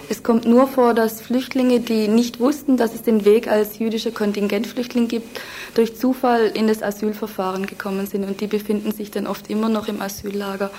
[0.10, 4.12] Es kommt nur vor, dass Flüchtlinge, die nicht wussten, dass es den Weg als jüdischer
[4.12, 5.42] Kontingentflüchtling gibt,
[5.74, 9.88] durch Zufall in das Asylverfahren gekommen sind und die befinden sich dann oft immer noch
[9.88, 10.72] im Asyllager.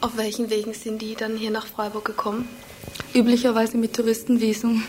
[0.00, 2.48] Auf welchen Wegen sind die dann hier nach Freiburg gekommen?
[3.14, 4.84] Üblicherweise mit Touristenvisum.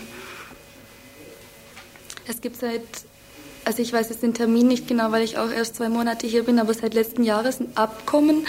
[2.30, 2.82] Es gibt seit,
[3.64, 6.42] also ich weiß jetzt den Termin nicht genau, weil ich auch erst zwei Monate hier
[6.42, 8.46] bin, aber seit letzten Jahres ein Abkommen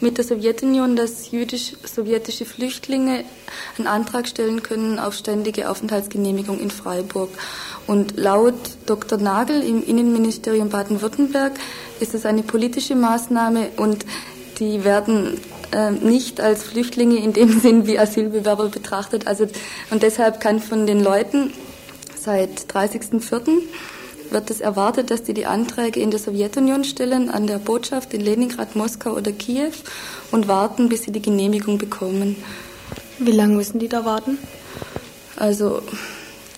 [0.00, 3.24] mit der Sowjetunion, dass jüdisch-sowjetische Flüchtlinge
[3.76, 7.28] einen Antrag stellen können auf ständige Aufenthaltsgenehmigung in Freiburg.
[7.86, 8.54] Und laut
[8.86, 9.18] Dr.
[9.18, 11.52] Nagel im Innenministerium Baden-Württemberg
[12.00, 14.06] ist es eine politische Maßnahme und
[14.58, 15.38] die werden
[15.72, 19.26] äh, nicht als Flüchtlinge in dem Sinn wie Asylbewerber betrachtet.
[19.26, 19.46] Also,
[19.90, 21.52] und deshalb kann von den Leuten
[22.20, 23.62] Seit 30.04.
[24.30, 28.20] wird es erwartet, dass die die Anträge in der Sowjetunion stellen, an der Botschaft in
[28.20, 29.72] Leningrad, Moskau oder Kiew
[30.32, 32.36] und warten, bis sie die Genehmigung bekommen.
[33.18, 34.38] Wie lange müssen die da warten?
[35.36, 35.82] Also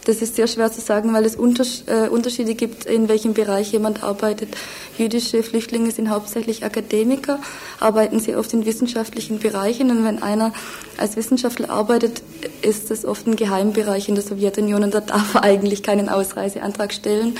[0.04, 4.02] das ist sehr schwer zu sagen, weil es äh, Unterschiede gibt, in welchem Bereich jemand
[4.02, 4.56] arbeitet.
[4.96, 7.38] Jüdische Flüchtlinge sind hauptsächlich Akademiker,
[7.78, 10.52] arbeiten sie oft in wissenschaftlichen Bereichen und wenn einer
[10.96, 12.22] als Wissenschaftler arbeitet,
[12.62, 16.92] ist das oft ein Geheimbereich in der Sowjetunion und da darf er eigentlich keinen Ausreiseantrag
[16.92, 17.38] stellen,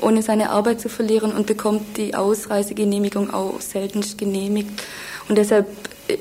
[0.00, 4.70] ohne seine Arbeit zu verlieren und bekommt die Ausreisegenehmigung auch selten genehmigt.
[5.28, 5.66] Und deshalb
[6.08, 6.18] äh,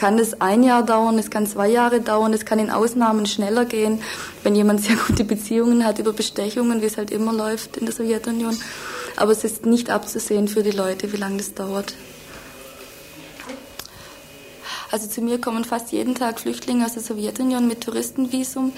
[0.00, 3.66] kann es ein Jahr dauern, es kann zwei Jahre dauern, es kann in Ausnahmen schneller
[3.66, 4.00] gehen,
[4.42, 7.94] wenn jemand sehr gute Beziehungen hat über Bestechungen, wie es halt immer läuft in der
[7.94, 8.58] Sowjetunion.
[9.16, 11.92] Aber es ist nicht abzusehen für die Leute, wie lange das dauert.
[14.90, 18.72] Also zu mir kommen fast jeden Tag Flüchtlinge aus der Sowjetunion mit Touristenvisum,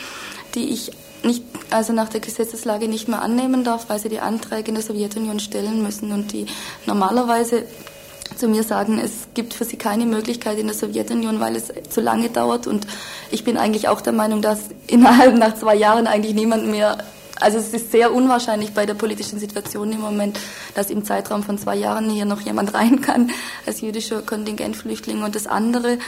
[0.57, 0.91] die ich
[1.23, 4.83] nicht, also nach der Gesetzeslage nicht mehr annehmen darf, weil sie die Anträge in der
[4.83, 6.47] Sowjetunion stellen müssen und die
[6.85, 7.65] normalerweise
[8.37, 12.01] zu mir sagen, es gibt für sie keine Möglichkeit in der Sowjetunion, weil es zu
[12.01, 12.67] lange dauert.
[12.67, 12.87] Und
[13.31, 16.99] ich bin eigentlich auch der Meinung, dass innerhalb nach zwei Jahren eigentlich niemand mehr,
[17.41, 20.39] also es ist sehr unwahrscheinlich bei der politischen Situation im Moment,
[20.75, 23.31] dass im Zeitraum von zwei Jahren hier noch jemand rein kann
[23.67, 25.23] als jüdischer Kontingentflüchtling.
[25.23, 25.99] Und das andere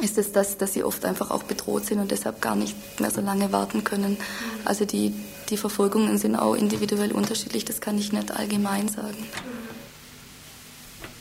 [0.00, 3.10] ist es, dass, dass sie oft einfach auch bedroht sind und deshalb gar nicht mehr
[3.10, 4.16] so lange warten können.
[4.64, 5.14] Also die,
[5.50, 9.28] die Verfolgungen sind auch individuell unterschiedlich, das kann ich nicht allgemein sagen.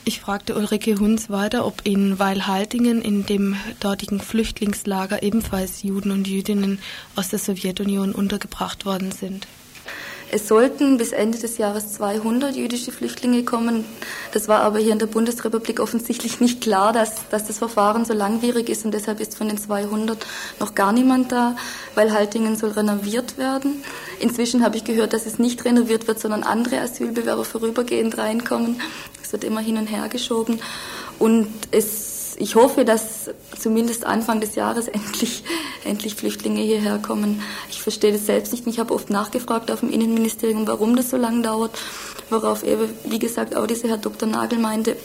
[0.04, 6.28] Ich fragte Ulrike Hunz weiter, ob in Weilhaltingen in dem dortigen Flüchtlingslager ebenfalls Juden und
[6.28, 6.80] Jüdinnen
[7.16, 9.46] aus der Sowjetunion untergebracht worden sind.
[10.34, 13.84] Es sollten bis Ende des Jahres 200 jüdische Flüchtlinge kommen.
[14.32, 18.14] Das war aber hier in der Bundesrepublik offensichtlich nicht klar, dass, dass das Verfahren so
[18.14, 20.26] langwierig ist und deshalb ist von den 200
[20.62, 21.58] noch gar niemand da,
[21.96, 23.84] weil Haltingen soll renoviert werden.
[24.22, 28.80] Inzwischen habe ich gehört, dass es nicht renoviert wird, sondern andere Asylbewerber vorübergehend reinkommen.
[29.22, 30.62] Es wird immer hin und her geschoben
[31.20, 32.11] und es
[32.42, 35.44] ich hoffe, dass zumindest Anfang des Jahres endlich,
[35.86, 37.42] endlich Flüchtlinge hierher kommen.
[37.70, 38.66] Ich verstehe das selbst nicht.
[38.66, 41.72] Ich habe oft nachgefragt auf dem Innenministerium, warum das so lange dauert,
[42.30, 44.28] worauf eben, wie gesagt, auch dieser Herr Dr.
[44.28, 44.98] Nagel meinte,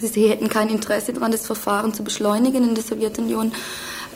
[0.00, 3.52] sie hätten kein Interesse daran, das Verfahren zu beschleunigen in der Sowjetunion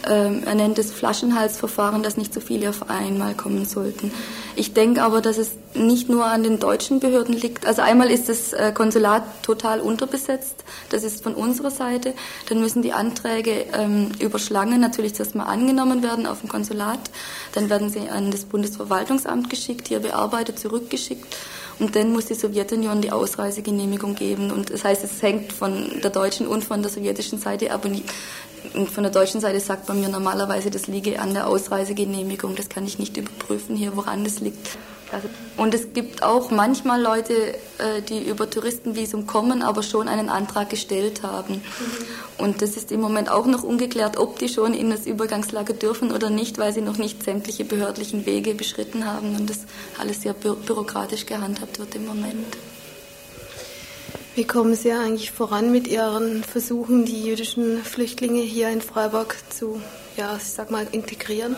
[0.07, 4.13] er nennt es Flaschenhalsverfahren, dass nicht so viele auf einmal kommen sollten.
[4.57, 7.67] Ich denke aber, dass es nicht nur an den deutschen Behörden liegt.
[7.67, 10.65] Also einmal ist das äh, Konsulat total unterbesetzt.
[10.91, 12.15] Das ist von unserer Seite.
[12.49, 17.01] Dann müssen die Anträge ähm, über Schlangen natürlich zuerst mal angenommen werden auf dem Konsulat.
[17.53, 21.37] Dann werden sie an das Bundesverwaltungsamt geschickt, hier bearbeitet, zurückgeschickt.
[21.81, 24.53] Und dann muss die Sowjetunion die Ausreisegenehmigung geben.
[24.53, 27.85] Und das heißt, es hängt von der deutschen und von der sowjetischen Seite ab.
[28.73, 32.57] Und von der deutschen Seite sagt man mir normalerweise, das liege an der Ausreisegenehmigung.
[32.57, 34.79] Das kann ich nicht überprüfen hier, woran das liegt.
[35.13, 40.29] Also, und es gibt auch manchmal Leute, äh, die über Touristenvisum kommen, aber schon einen
[40.29, 41.55] Antrag gestellt haben.
[41.55, 42.43] Mhm.
[42.45, 46.11] Und das ist im Moment auch noch ungeklärt, ob die schon in das Übergangslager dürfen
[46.11, 49.61] oder nicht, weil sie noch nicht sämtliche behördlichen Wege beschritten haben und das
[50.01, 52.57] alles sehr bü bürokratisch gehandhabt wird im Moment.
[54.37, 59.81] Wie kommen Sie eigentlich voran mit Ihren Versuchen, die jüdischen Flüchtlinge hier in Freiburg zu,
[60.17, 61.55] ja, ich sag mal, integrieren?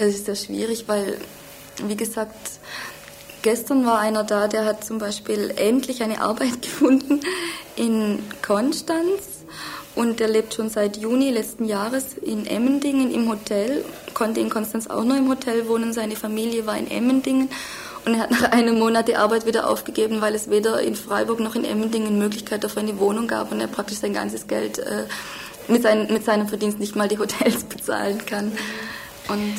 [0.00, 1.16] Das ist sehr schwierig, weil,
[1.84, 2.34] wie gesagt,
[3.42, 7.20] gestern war einer da, der hat zum Beispiel endlich eine Arbeit gefunden
[7.76, 9.44] in Konstanz
[9.94, 14.88] und der lebt schon seit Juni letzten Jahres in Emmendingen im Hotel, konnte in Konstanz
[14.88, 17.48] auch nur im Hotel wohnen, seine Familie war in Emmendingen
[18.04, 21.40] und er hat nach einem Monat die Arbeit wieder aufgegeben, weil es weder in Freiburg
[21.40, 25.04] noch in Emmendingen Möglichkeit auf eine Wohnung gab und er praktisch sein ganzes Geld äh,
[25.68, 28.52] mit, sein, mit seinem Verdienst nicht mal die Hotels bezahlen kann.
[29.28, 29.54] Und,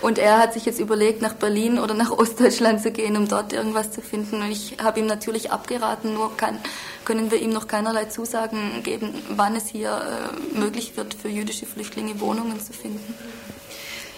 [0.00, 3.52] und er hat sich jetzt überlegt, nach Berlin oder nach Ostdeutschland zu gehen, um dort
[3.52, 4.42] irgendwas zu finden.
[4.42, 6.58] Und ich habe ihm natürlich abgeraten, nur kann,
[7.04, 11.66] können wir ihm noch keinerlei Zusagen geben, wann es hier äh, möglich wird, für jüdische
[11.66, 13.14] Flüchtlinge Wohnungen zu finden.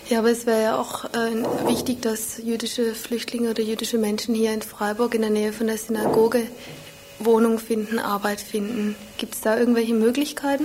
[0.09, 4.55] Ja, aber es wäre ja auch äh, wichtig, dass jüdische Flüchtlinge oder jüdische Menschen hier
[4.55, 6.47] in Freiburg in der Nähe von der Synagoge
[7.19, 8.97] Wohnung finden, Arbeit finden.
[9.19, 10.65] Gibt es da irgendwelche Möglichkeiten?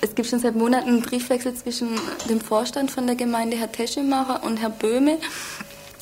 [0.00, 1.90] Es gibt schon seit Monaten einen Briefwechsel zwischen
[2.28, 5.18] dem Vorstand von der Gemeinde, Herr Teschemacher, und Herr Böhme,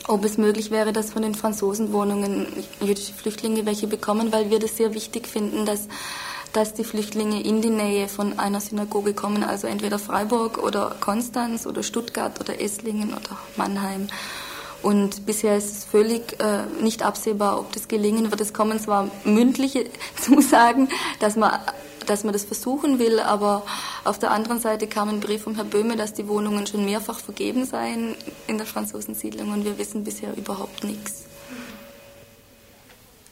[0.08, 2.46] ob es möglich wäre, dass von den Franzosenwohnungen
[2.80, 5.86] jüdische Flüchtlinge welche bekommen, weil wir das sehr wichtig finden, dass
[6.52, 11.66] dass die Flüchtlinge in die Nähe von einer Synagoge kommen, also entweder Freiburg oder Konstanz
[11.66, 14.08] oder Stuttgart oder Esslingen oder Mannheim.
[14.82, 18.40] Und bisher ist es völlig äh, nicht absehbar, ob das gelingen wird.
[18.40, 19.84] Es kommen zwar mündliche
[20.20, 20.88] Zusagen,
[21.20, 21.52] dass man,
[22.06, 23.62] dass man das versuchen will, aber
[24.04, 27.18] auf der anderen Seite kam ein Brief vom Herrn Böhme, dass die Wohnungen schon mehrfach
[27.18, 31.29] vergeben seien in der Franzosensiedlung und wir wissen bisher überhaupt nichts.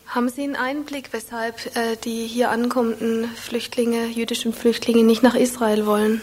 [0.08, 5.84] Haben Sie einen Einblick, weshalb äh, die hier ankommenden Flüchtlinge, jüdischen Flüchtlinge, nicht nach Israel
[5.84, 6.22] wollen?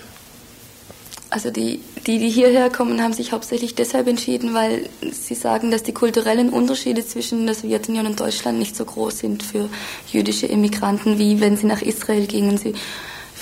[1.29, 5.83] Also die, die, die hierher kommen, haben sich hauptsächlich deshalb entschieden, weil sie sagen, dass
[5.83, 9.69] die kulturellen Unterschiede zwischen der Sowjetunion und Deutschland nicht so groß sind für
[10.11, 12.57] jüdische Immigranten, wie wenn sie nach Israel gingen.
[12.57, 12.73] Sie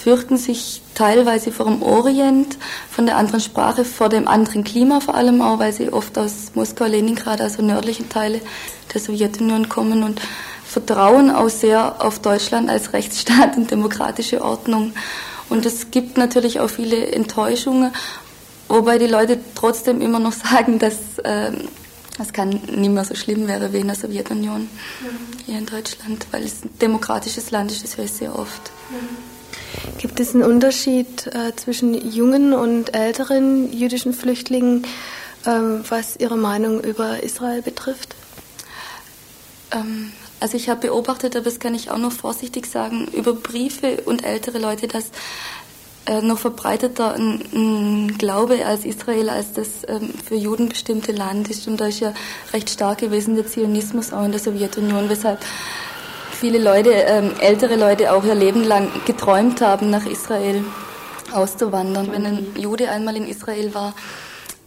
[0.03, 2.57] fürchten sich teilweise vor dem Orient,
[2.91, 6.51] von der anderen Sprache, vor dem anderen Klima vor allem auch, weil sie oft aus
[6.55, 8.41] Moskau, Leningrad, also nördlichen Teile
[8.93, 10.19] der Sowjetunion kommen und
[10.65, 14.91] vertrauen auch sehr auf Deutschland als Rechtsstaat und demokratische Ordnung.
[15.49, 17.93] Und es gibt natürlich auch viele Enttäuschungen,
[18.67, 21.51] wobei die Leute trotzdem immer noch sagen, dass äh,
[22.19, 24.67] es kann nicht mehr so schlimm wäre wie in der Sowjetunion
[25.45, 28.71] hier in Deutschland, weil es ein demokratisches Land ist, das höre ich sehr oft.
[29.97, 34.85] Gibt es einen Unterschied äh, zwischen jungen und älteren jüdischen Flüchtlingen,
[35.45, 38.15] ähm, was ihre Meinung über Israel betrifft?
[39.71, 44.01] Ähm, also ich habe beobachtet, aber das kann ich auch noch vorsichtig sagen, über Briefe
[44.05, 45.11] und ältere Leute, dass
[46.05, 51.49] äh, noch verbreiteter ein, ein, Glaube als Israel als das ähm, für Juden bestimmte Land
[51.49, 51.65] ist.
[51.67, 52.13] Und da ist ja
[52.51, 55.39] recht stark gewesen der Zionismus auch in der Sowjetunion, weshalb
[56.43, 60.61] viele Leute, ähm, ältere Leute auch ihr Leben lang geträumt haben, nach Israel
[61.31, 62.11] auszuwandern.
[62.11, 63.93] Wenn ein Jude einmal in Israel war,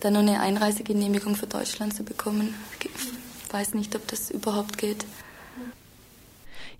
[0.00, 2.54] dann noch eine Einreisegenehmigung für Deutschland zu bekommen.
[2.80, 5.04] Ich weiß nicht, ob das überhaupt geht.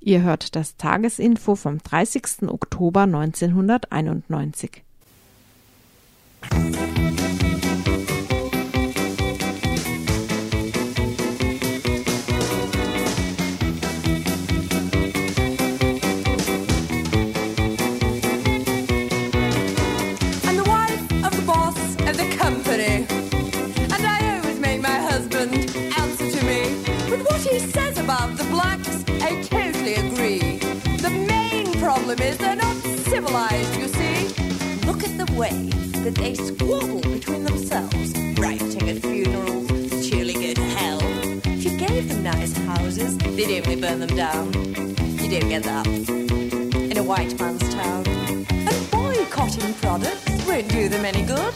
[0.01, 2.49] Ihr hört das Tagesinfo vom 30.
[2.49, 4.83] Oktober 1991.
[35.37, 35.69] Way
[36.03, 39.69] that they squabble between themselves, rioting at funerals,
[40.07, 40.99] cheerleading to hell.
[41.45, 44.47] If you gave them nice houses, they'd only burn them down.
[45.21, 48.07] You don't get that in a white man's town.
[48.49, 51.53] And boycotting products won't do them any good.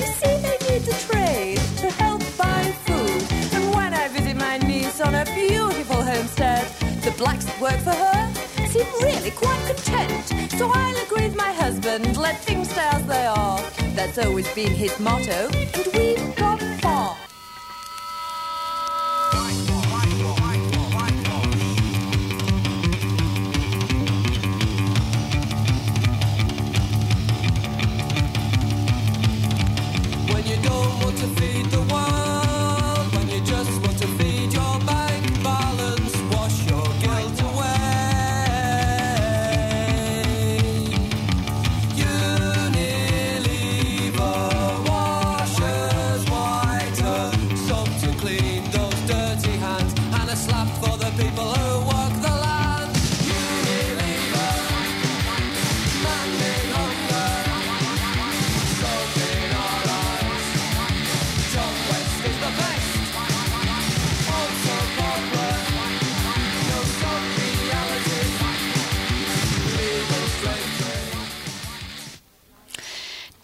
[0.00, 3.22] You see, they need the trade to help buy food.
[3.54, 6.66] And when I visit my niece on a beautiful homestead,
[7.02, 8.13] the blacks work for her
[9.02, 10.50] really quite content.
[10.52, 13.60] So I'll agree with my husband, let things stay as they are.
[13.94, 16.43] That's always been his motto, and we've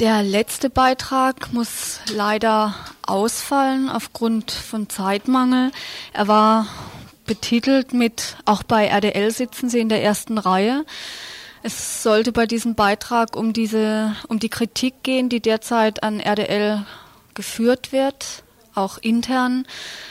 [0.01, 2.75] Der letzte Beitrag muss leider
[3.07, 5.73] ausfallen aufgrund von Zeitmangel.
[6.15, 6.67] Er war
[7.27, 10.87] betitelt mit Auch bei RDL sitzen Sie in der ersten Reihe.
[11.63, 16.87] Es sollte bei diesem Beitrag um diese, um die Kritik gehen, die derzeit an RDL
[17.35, 18.43] geführt wird,
[18.75, 19.66] auch intern.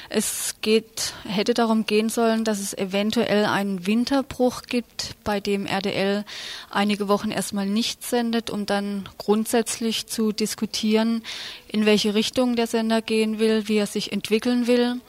[0.10, 6.26] Es geht, hätte darum gehen sollen, dass es eventuell einen Winterbruch gibt, bei dem RDL
[6.70, 11.24] einige Wochen erstmal nichts sendet, um dann grundsätzlich zu diskutieren,
[11.68, 15.00] in welche Richtung der Sender gehen will, wie er sich entwickeln will.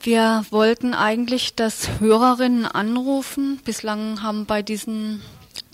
[0.00, 3.60] Wir wollten eigentlich, dass Hörerinnen anrufen.
[3.64, 5.22] Bislang haben bei diesen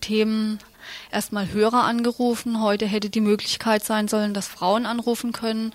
[0.02, 0.58] Themen
[1.10, 2.60] erstmal Hörer angerufen.
[2.60, 5.72] Heute hätte die Möglichkeit sein sollen, dass Frauen anrufen können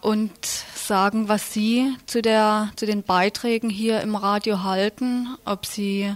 [0.00, 0.32] und
[0.74, 6.14] sagen, was sie zu der, zu den Beiträgen hier im Radio halten, ob sie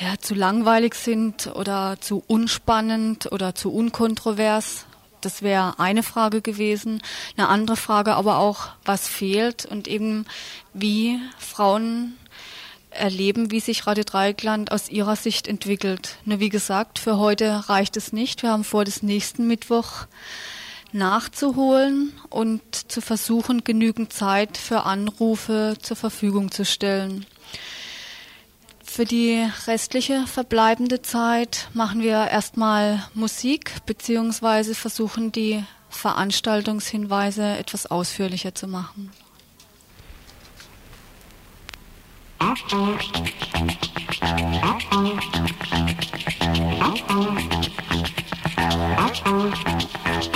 [0.00, 4.84] ja, zu langweilig sind oder zu unspannend oder zu unkontrovers.
[5.20, 7.02] Das wäre eine Frage gewesen.
[7.36, 10.26] Eine andere Frage aber auch, was fehlt und eben
[10.74, 12.16] wie Frauen
[12.90, 16.16] erleben, wie sich Radio Dreieckland aus ihrer Sicht entwickelt.
[16.24, 18.42] Nur wie gesagt, für heute reicht es nicht.
[18.42, 20.06] Wir haben vor, das nächsten Mittwoch
[20.96, 27.26] nachzuholen und zu versuchen, genügend Zeit für Anrufe zur Verfügung zu stellen.
[28.84, 38.54] Für die restliche verbleibende Zeit machen wir erstmal Musik beziehungsweise versuchen die Veranstaltungshinweise etwas ausführlicher
[38.54, 39.10] zu machen.
[50.16, 50.30] Als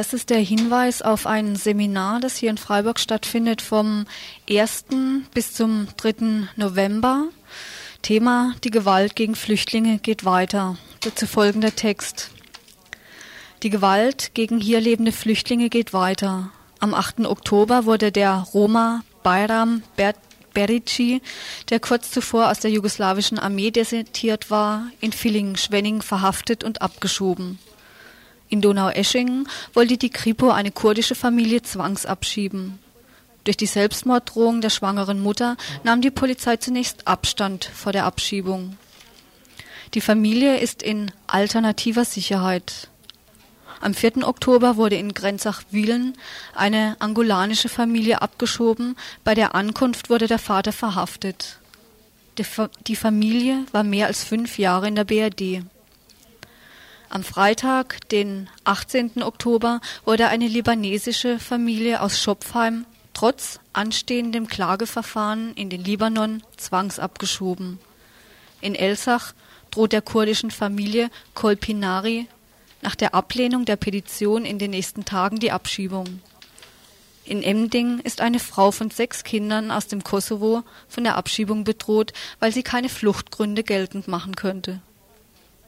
[0.00, 4.06] erstes der Hinweis auf ein Seminar, das hier in Freiburg stattfindet vom
[4.48, 4.86] 1.
[5.34, 6.48] bis zum 3.
[6.56, 7.28] November.
[8.00, 10.78] Thema Die Gewalt gegen Flüchtlinge geht weiter.
[11.00, 12.30] Dazu folgender Text.
[13.62, 16.50] Die Gewalt gegen hier lebende Flüchtlinge geht weiter.
[16.78, 17.26] Am 8.
[17.26, 20.14] Oktober wurde der Roma Bayram Ber
[20.54, 21.20] Berici,
[21.68, 27.58] der kurz zuvor aus der jugoslawischen Armee desertiert war, in Villingen-Schwenning verhaftet und abgeschoben.
[28.50, 32.80] In Donaueschingen wollte die Kripo eine kurdische Familie zwangsabschieben.
[33.44, 38.76] Durch die Selbstmorddrohung der schwangeren Mutter nahm die Polizei zunächst Abstand vor der Abschiebung.
[39.94, 42.88] Die Familie ist in alternativer Sicherheit.
[43.80, 44.28] Am 4.
[44.28, 46.18] Oktober wurde in Grenzach-Wielen
[46.54, 48.96] eine angolanische Familie abgeschoben.
[49.24, 51.58] Bei der Ankunft wurde der Vater verhaftet.
[52.36, 55.64] Die, Fa die Familie war mehr als fünf Jahre in der BRD.
[57.12, 59.24] Am Freitag, den 18.
[59.24, 67.80] Oktober, wurde eine libanesische Familie aus Schopfheim trotz anstehendem Klageverfahren in den Libanon zwangsabgeschoben.
[68.60, 69.34] In Elsach
[69.72, 72.28] droht der kurdischen Familie Kolpinari
[72.80, 76.22] nach der Ablehnung der Petition in den nächsten Tagen die Abschiebung.
[77.24, 82.12] In Emding ist eine Frau von sechs Kindern aus dem Kosovo von der Abschiebung bedroht,
[82.38, 84.80] weil sie keine Fluchtgründe geltend machen könnte.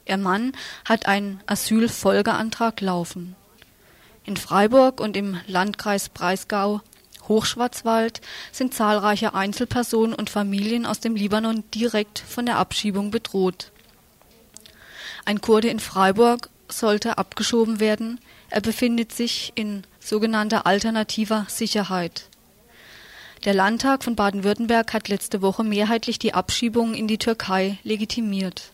[0.07, 0.53] Ihr Mann
[0.85, 3.37] hat einen Asylfolgeantrag laufen.
[4.25, 6.81] In Freiburg und im Landkreis Breisgau
[7.29, 13.71] Hochschwarzwald sind zahlreiche Einzelpersonen und Familien aus dem Libanon direkt von der Abschiebung bedroht.
[15.25, 18.19] Ein Kurde in Freiburg sollte abgeschoben werden.
[18.51, 22.29] Er befindet sich in sogenannter alternativer Sicherheit.
[23.45, 28.73] Der Landtag von Baden-Württemberg hat letzte Woche mehrheitlich die Abschiebung in die Türkei legitimiert.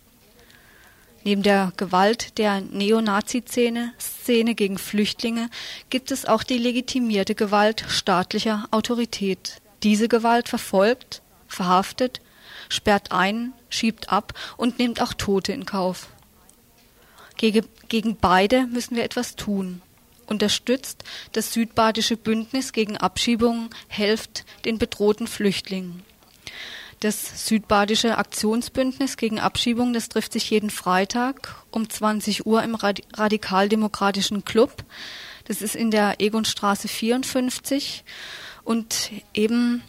[1.25, 5.51] Neben der Gewalt der Neonazi-Szene Szene gegen Flüchtlinge
[5.91, 9.61] gibt es auch die legitimierte Gewalt staatlicher Autorität.
[9.83, 12.21] Diese Gewalt verfolgt, verhaftet,
[12.69, 16.09] sperrt ein, schiebt ab und nimmt auch Tote in Kauf.
[17.37, 19.83] Gegen, gegen beide müssen wir etwas tun.
[20.27, 26.03] Unterstützt das Südbadische Bündnis gegen Abschiebungen, helft den bedrohten Flüchtlingen.
[27.01, 34.45] Das Südbadische Aktionsbündnis gegen Abschiebung, das trifft sich jeden Freitag um 20 Uhr im Radikaldemokratischen
[34.45, 34.85] Club.
[35.45, 38.05] Das ist in der Egonstraße 54
[38.65, 39.83] und eben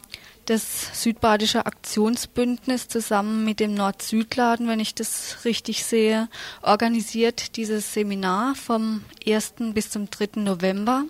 [0.45, 6.27] das Südbadische Aktionsbündnis zusammen mit dem Nord-Süd-Laden, wenn ich das richtig sehe,
[6.61, 9.53] organisiert dieses Seminar vom 1.
[9.73, 10.41] bis zum 3.
[10.41, 11.05] November.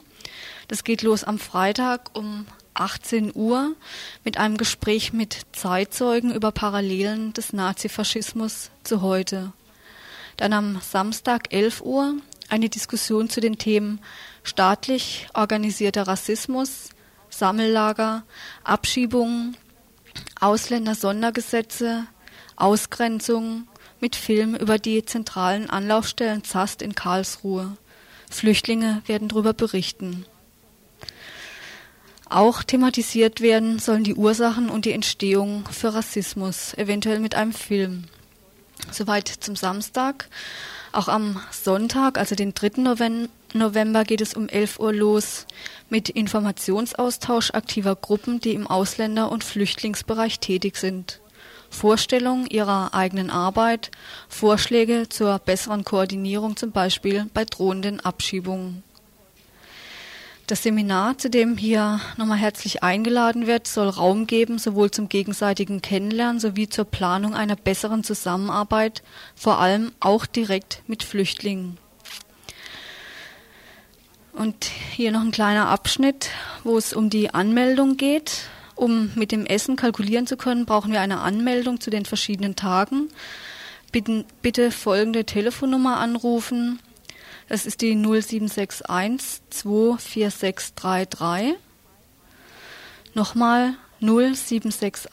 [0.67, 2.45] Das geht los am Freitag um
[2.79, 3.75] 18 Uhr
[4.23, 9.53] mit einem Gespräch mit Zeitzeugen über Parallelen des Nazifaschismus zu heute.
[10.37, 12.15] Dann am Samstag 11 Uhr
[12.49, 13.99] eine Diskussion zu den Themen
[14.43, 16.89] staatlich organisierter Rassismus,
[17.29, 18.23] Sammellager,
[18.63, 19.55] Abschiebungen,
[20.39, 22.07] Ausländer-Sondergesetze,
[22.55, 23.67] Ausgrenzung
[23.99, 27.77] mit Film über die zentralen Anlaufstellen ZAST in Karlsruhe.
[28.29, 30.25] Flüchtlinge werden darüber berichten.
[32.29, 38.03] Auch thematisiert werden sollen die Ursachen und die Entstehung für Rassismus, eventuell mit einem Film.
[38.91, 40.29] Soweit zum Samstag.
[40.91, 43.27] Auch am Sonntag, also den 3.
[43.53, 45.47] November, geht es um 11 Uhr los
[45.89, 51.19] mit Informationsaustausch aktiver Gruppen, die im Ausländer- und Flüchtlingsbereich tätig sind.
[51.71, 53.91] Vorstellung ihrer eigenen Arbeit,
[54.27, 58.83] Vorschläge zur besseren Koordinierung, zum Beispiel bei drohenden Abschiebungen.
[60.49, 65.83] Das Seminar, zu dem hier nochmal herzlich eingeladen wird, soll Raum geben, sowohl zum gegenseitigen
[65.83, 69.03] Kennenlernen sowie zur Planung einer besseren Zusammenarbeit,
[69.35, 71.77] vor allem auch direkt mit Flüchtlingen.
[74.33, 76.31] Und hier noch ein kleiner Abschnitt,
[76.63, 78.45] wo es um die Anmeldung geht.
[78.73, 83.09] Um mit dem Essen kalkulieren zu können, brauchen wir eine Anmeldung zu den verschiedenen Tagen.
[83.91, 86.79] Bitte, bitte folgende Telefonnummer anrufen
[87.49, 91.55] das ist die 0761 24633.
[93.15, 95.09] Nochmal 0761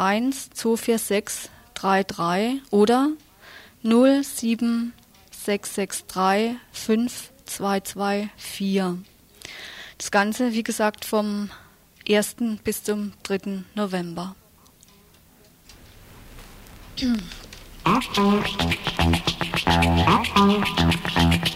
[0.55, 3.09] 24633 oder
[3.83, 9.07] 07663 5224.
[9.99, 11.49] Das Ganze, wie gesagt, vom
[12.09, 12.37] 1.
[12.63, 13.65] bis zum 3.
[13.75, 14.37] November.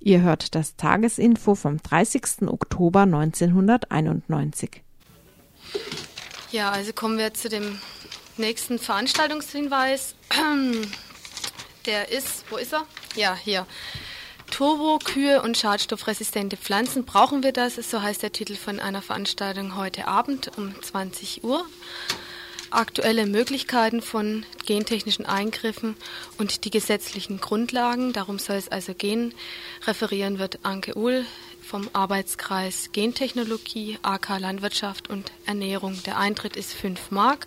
[0.00, 2.48] Ihr hört das Tagesinfo vom 30.
[2.48, 4.82] Oktober 1991.
[6.50, 7.78] Ja, also kommen wir zu dem
[8.38, 10.14] nächsten Veranstaltungshinweis.
[11.88, 12.86] Der ist, wo ist er?
[13.16, 13.66] Ja, hier.
[14.50, 17.06] Turbo, Kühe und schadstoffresistente Pflanzen.
[17.06, 17.76] Brauchen wir das?
[17.76, 21.64] So heißt der Titel von einer Veranstaltung heute Abend um 20 Uhr
[22.70, 25.96] aktuelle Möglichkeiten von gentechnischen Eingriffen
[26.36, 28.12] und die gesetzlichen Grundlagen.
[28.12, 29.32] Darum soll es also gehen.
[29.86, 31.24] Referieren wird Anke Uhl
[31.68, 36.02] vom Arbeitskreis Gentechnologie, AK Landwirtschaft und Ernährung.
[36.06, 37.46] Der Eintritt ist 5 Mark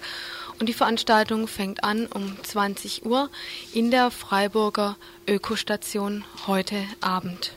[0.59, 3.29] und die Veranstaltung fängt an um 20 Uhr
[3.73, 4.95] in der Freiburger
[5.27, 7.53] Ökostation heute Abend.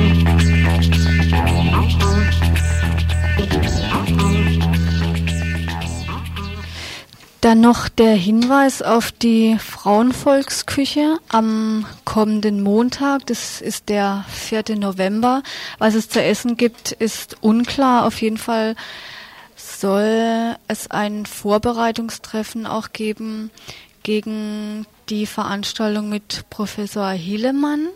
[7.42, 13.26] Dann noch der Hinweis auf die Frauenvolksküche am kommenden Montag.
[13.26, 14.76] Das ist der 4.
[14.76, 15.42] November.
[15.78, 18.06] Was es zu essen gibt, ist unklar.
[18.06, 18.76] Auf jeden Fall
[19.56, 23.50] soll es ein Vorbereitungstreffen auch geben
[24.04, 27.88] gegen die Veranstaltung mit Professor Hielemann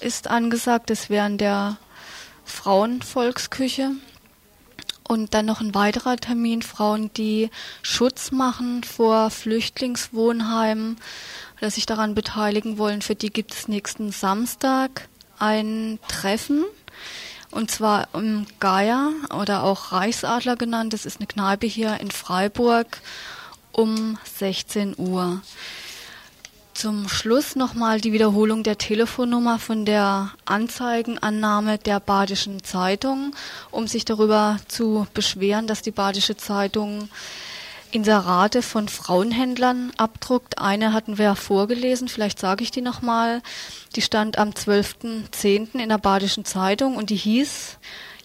[0.00, 0.90] ist angesagt.
[0.90, 1.78] Das wäre in der
[2.44, 3.92] Frauenvolksküche.
[5.06, 7.50] Und dann noch ein weiterer Termin, Frauen, die
[7.82, 10.96] Schutz machen vor Flüchtlingswohnheimen
[11.58, 13.02] oder sich daran beteiligen wollen.
[13.02, 16.64] Für die gibt es nächsten Samstag ein Treffen.
[17.50, 20.92] Und zwar im Geier oder auch Reichsadler genannt.
[20.92, 23.00] Das ist eine Kneipe hier in Freiburg
[23.72, 25.42] um 16 Uhr.
[26.84, 33.34] Zum Schluss nochmal die Wiederholung der Telefonnummer von der Anzeigenannahme der Badischen Zeitung,
[33.70, 37.08] um sich darüber zu beschweren, dass die Badische Zeitung
[37.90, 40.58] Inserate von Frauenhändlern abdruckt.
[40.58, 43.40] Eine hatten wir vorgelesen, vielleicht sage ich die nochmal.
[43.96, 45.78] Die stand am 12.10.
[45.78, 47.78] in der Badischen Zeitung und die hieß,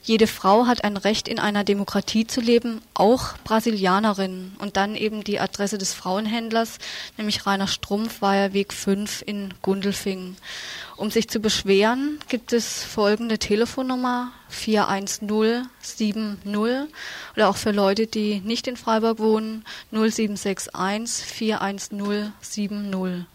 [0.10, 4.54] jede Frau hat ein Recht, in einer Demokratie zu leben, auch Brasilianerin.
[4.58, 6.80] Und dann eben die Adresse des Frauenhändlers,
[7.18, 10.36] nämlich Rainer Strumpf, Weiherweg 5 in Gundelfingen.
[10.98, 16.90] Um sich zu beschweren, gibt es folgende Telefonnummer 41070
[17.36, 23.28] oder auch für Leute, die nicht in Freiburg wohnen 0761 41070.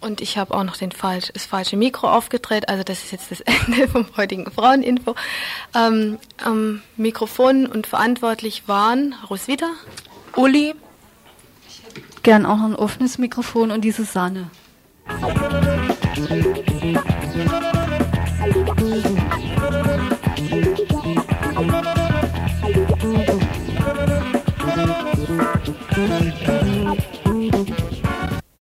[0.00, 3.30] Und ich habe auch noch den falsch, das falsche Mikro aufgedreht, also das ist jetzt
[3.30, 5.14] das Ende vom heutigen Fraueninfo.
[5.74, 9.70] Ähm, am Mikrofon und verantwortlich waren Roswitha,
[10.36, 10.74] Uli,
[12.22, 14.50] gern auch noch ein offenes Mikrofon und die Susanne.
[16.28, 17.19] Thank